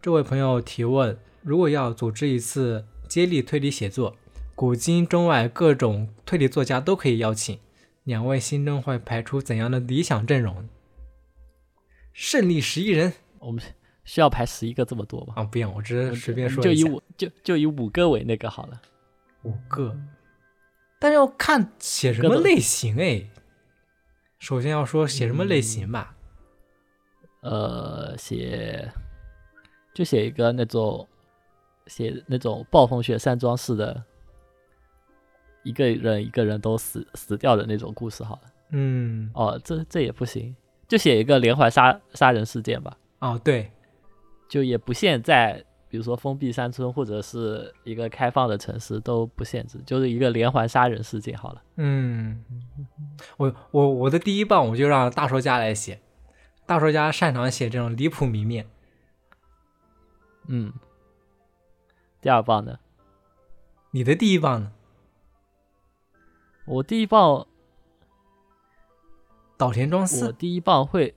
[0.01, 1.17] 这位朋友提问。
[1.43, 4.15] 如果要组织一次接力推理写作，
[4.53, 7.59] 古今中外各种推理作家都可以邀请，
[8.03, 10.68] 两位心中会排出怎样的理想阵容？
[12.14, 13.64] 胜利十一人，我们
[14.03, 15.34] 需要排十一个这么多吗？
[15.38, 18.82] 啊，不用，我只是随便说就以五就就以五个为那个好了，
[19.44, 19.98] 五个，
[20.99, 23.30] 但是要看写什么类型哎。
[24.40, 26.15] 首先要说写什么类型吧，
[27.41, 28.91] 呃，写
[29.94, 31.07] 就写一个那种。
[31.88, 34.02] 写那种暴风雪山庄式的，
[35.63, 38.41] 一个人一个人都死死掉的那种故事好了。
[38.69, 40.55] 嗯，哦，这这也不行，
[40.88, 42.97] 就写一个连环杀杀人事件吧。
[43.19, 43.71] 哦，对，
[44.47, 51.61] 就也不限在，比如说封闭山村或者是一个开放的城市都不限制，就是一个连环杀人事件好了。
[51.75, 52.43] 嗯，
[53.38, 55.99] 我我我的第一棒我就让大说家来写，
[56.65, 58.65] 大说家擅长写这种离谱谜面。
[60.47, 60.73] 嗯。
[62.21, 62.77] 第二棒呢？
[63.89, 64.71] 你的第一棒呢？
[66.65, 67.47] 我第一棒，
[69.57, 70.27] 岛田庄司。
[70.27, 71.13] 我第一棒会，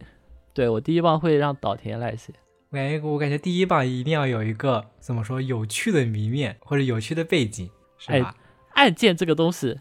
[0.52, 2.32] 对我第一棒会让岛田来写。
[2.70, 8.34] 我感觉，我感觉第一棒一定要有一个怎么说有趣的谜面或者有趣的背景，是吧？
[8.70, 9.78] 案件这个东西，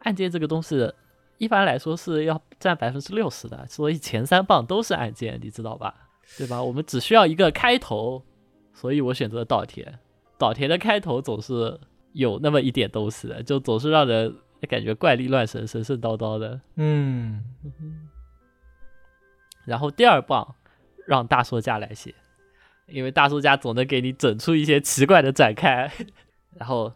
[0.00, 0.92] 案件这个东西
[1.38, 5.94] 一般来说是要占百分之六十的，所以前三棒都是案件，你知道吧？
[6.36, 6.62] 对吧？
[6.62, 8.24] 我们只需要一个开头，
[8.72, 9.98] 所以我选择岛田。
[10.36, 11.78] 岛田的开头总是
[12.12, 14.34] 有那么一点东西的，就总是让人
[14.66, 16.60] 感觉怪力乱神、神神叨叨的。
[16.76, 17.44] 嗯，
[19.64, 20.56] 然后第二棒
[21.06, 22.14] 让大说家来写，
[22.86, 25.90] 因为大说家总能给你整出一些奇怪的展开。
[26.56, 26.92] 然后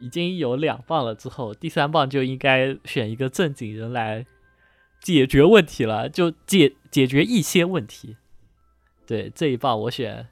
[0.00, 4.26] 已经有两棒了之后，第三棒就应该选一个正经人来
[5.00, 8.16] 解决问题了，就解解决一些问题。
[9.06, 10.28] 对，这一棒我选。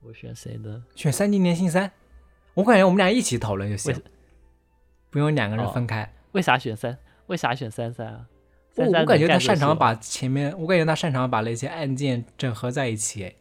[0.00, 0.84] 我选谁呢？
[0.94, 1.90] 选三金年薪三，
[2.54, 4.00] 我感觉我们俩一起讨论就行，
[5.10, 6.12] 不用两个人分开。
[6.32, 6.98] 为啥选三？
[7.26, 8.26] 为啥选三三啊？
[8.76, 13.34] 我我感觉他擅长把前面，我感觉他擅长把那些案件整合在一起。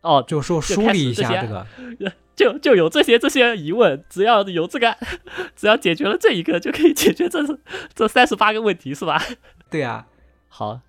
[0.00, 1.66] 哦，就说梳理一下这个，
[2.36, 4.96] 就就有这些这些疑问，只要有这个，
[5.56, 7.40] 只要解决了这一个，就可以解决这
[7.94, 9.22] 这三十八个问题，是吧？
[9.70, 10.06] 对啊。
[10.48, 10.80] 好，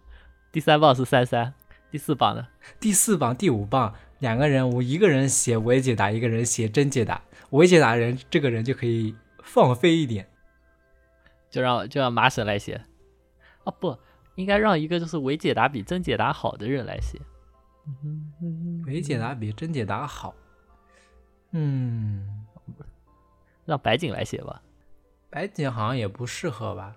[0.51, 1.53] 第三棒是三三，
[1.91, 2.47] 第四棒呢？
[2.79, 3.93] 第四棒、第五棒。
[4.19, 7.21] 两个人，我一个人写伪解答，一个人写真解答。
[7.51, 9.15] 伪解答人，这个人就可以
[9.47, 10.29] 放飞一点，
[11.49, 12.85] 就让就让麻婶来写。
[13.63, 13.97] 啊，不
[14.35, 17.19] 应该让一个就是伪解答比真解答好的人来写。
[18.85, 20.35] 伪解答比真解答好，
[21.51, 22.45] 嗯，
[23.65, 24.61] 让白景来写吧。
[25.29, 26.95] 白景好像也不适合吧？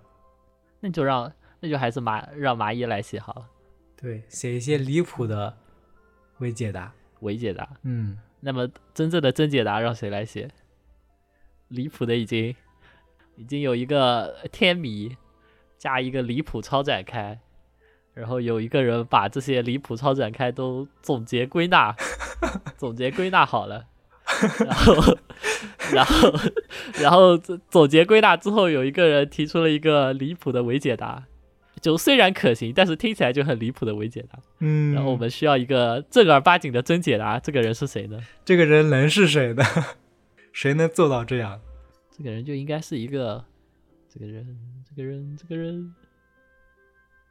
[0.81, 3.49] 那就让那就还是麻让麻衣来写好了。
[3.97, 5.57] 对，写一些离谱的
[6.39, 6.93] 伪解答。
[7.21, 10.51] 伪解答，嗯，那么真正的真解答让谁来写？
[11.71, 12.55] 离谱的已经
[13.37, 15.17] 已经有一个天谜
[15.79, 17.41] 加一个离谱超展开，
[18.13, 21.97] 然后有一个人把这些离谱超展开都总结归纳，
[22.77, 23.87] 总结归纳好了，
[24.59, 25.19] 然后
[25.93, 26.33] 然后
[27.01, 31.25] 然后总结归纳之后，有一个人提出了一个离谱的伪解答。
[31.81, 34.39] 就虽然可行，但是听起来就很离谱的伪解答。
[34.59, 37.39] 嗯，然后我们需要一个正儿八经的真解答。
[37.39, 38.21] 这个人是谁呢？
[38.45, 39.65] 这个人能是谁呢？
[40.53, 41.61] 谁能做到这样？
[42.11, 43.45] 这个人就应该是一个，
[44.09, 44.59] 这个人，
[44.89, 45.95] 这个人，这个人，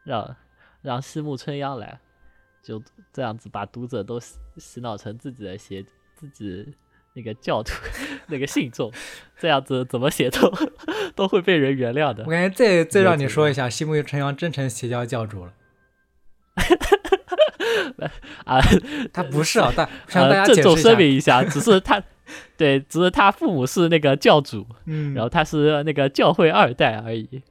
[0.03, 0.35] 让
[0.81, 1.99] 让西木春央来，
[2.63, 2.81] 就
[3.13, 5.83] 这样子把读者都洗洗脑成自己的邪
[6.15, 6.73] 自己。
[7.15, 7.73] 那个教徒，
[8.29, 8.93] 那个信众，
[9.37, 10.49] 这样子怎么写都
[11.15, 12.23] 都会被人原谅的。
[12.23, 15.53] 我感觉再再让你说一下，西木春央真成邪教教主了。
[18.45, 18.61] 啊，
[19.11, 22.01] 他不是啊，但向大家郑重声明一下，只是他，
[22.57, 27.41] 对，只是他父母是那个教主，嗯，然后他是那个教会二代而已。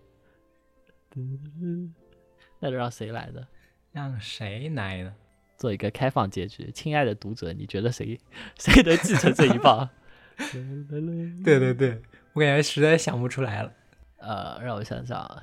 [2.60, 3.46] 那就让谁来的？
[3.92, 5.12] 让谁来呢？
[5.56, 6.70] 做一个开放结局。
[6.72, 8.18] 亲爱的读者，你觉得谁
[8.58, 9.88] 谁能继承这一棒？
[11.44, 12.00] 对对对，
[12.32, 13.72] 我感觉实在想不出来了。
[14.18, 15.42] 呃，让我想想啊，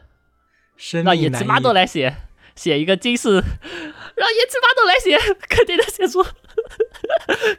[1.04, 2.16] 让野鸡巴豆来写，
[2.56, 5.18] 写一个金氏，让野鸡巴豆来写，
[5.50, 6.24] 肯定能写出，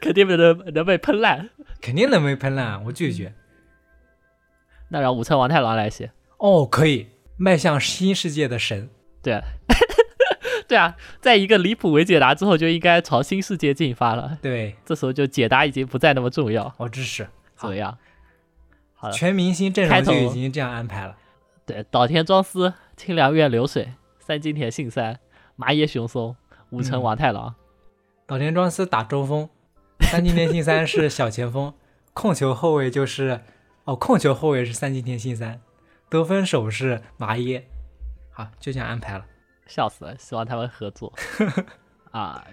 [0.01, 1.49] 肯定能能被喷烂。
[1.81, 3.33] 肯定能被喷烂，我拒绝。
[4.89, 8.89] 那让武村王太郎来写，哦，可以迈向新世界的神。
[9.21, 9.43] 对啊，
[10.67, 14.37] 对啊，在一个离谱为解答之后，就应该朝新世界进发了。
[14.41, 17.27] 对，这时候就解答已经不再那么重要，我支持。
[17.55, 17.97] 怎么，样？
[18.93, 21.17] 好了，全明星阵容就已经这样安排了。
[21.65, 25.19] 对，岛田庄司、清凉院流水、三津田信三、
[25.57, 26.35] 麻野雄松、
[26.69, 27.53] 武村嗯王太郎。
[28.25, 29.49] 岛田庄司打中锋，
[30.09, 31.73] 三津田信三是小前锋，
[32.13, 33.41] 控球后卫就是
[33.83, 35.59] 哦，控球后卫是三津田信三，
[36.09, 37.67] 得分手是麻耶。
[38.31, 39.25] 好，就这样安排了。
[39.65, 41.11] 笑死了，希望他们合作
[42.11, 42.45] 啊！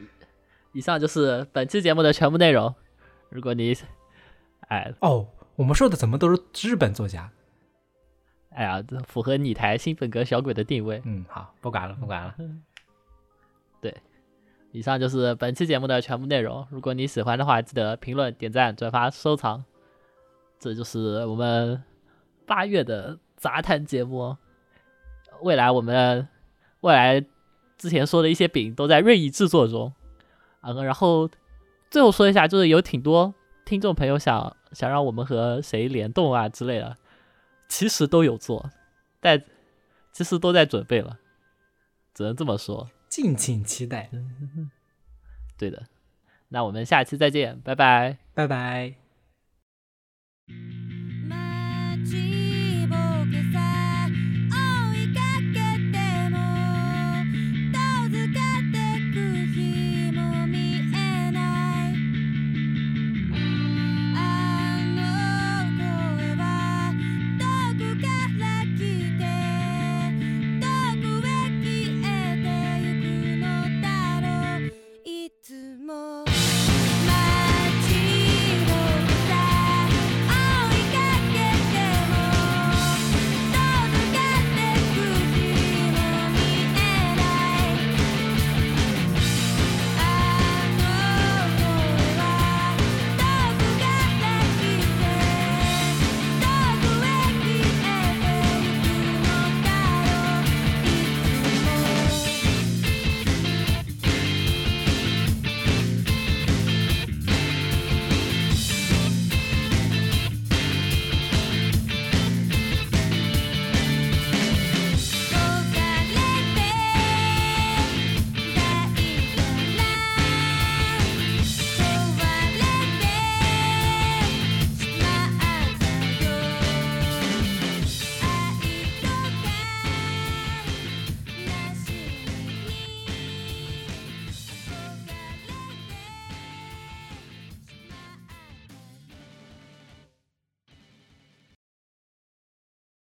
[0.72, 2.74] 以上就是本期节目的全部内容。
[3.28, 3.76] 如果你，
[4.68, 7.30] 哎哦，我们说的怎么都是日本作家？
[8.50, 11.00] 哎呀，这符合你台新本格小鬼的定位。
[11.04, 12.34] 嗯，好，不管了，不管了。
[14.74, 16.66] 以上就是本期节目的全部内容。
[16.68, 19.64] 如果你喜欢的话，记得评论、点赞、转发、收藏。
[20.58, 21.80] 这就是我们
[22.44, 24.36] 八月的杂谈节目。
[25.42, 26.26] 未来我们
[26.80, 27.24] 未来
[27.78, 29.92] 之前说的一些饼都在锐意制作中
[30.62, 30.84] 嗯。
[30.84, 31.30] 然后
[31.88, 33.32] 最后说一下，就是有挺多
[33.64, 36.96] 听众朋友想想让我们和谁联动啊之类的，
[37.68, 38.68] 其实都有做，
[39.20, 39.40] 但
[40.10, 41.16] 其实都在准备了，
[42.12, 42.88] 只能这么说。
[43.14, 44.10] 敬请期待，
[45.56, 45.86] 对的，
[46.48, 48.18] 那我们下期再见，拜拜。
[48.34, 49.03] 拜拜。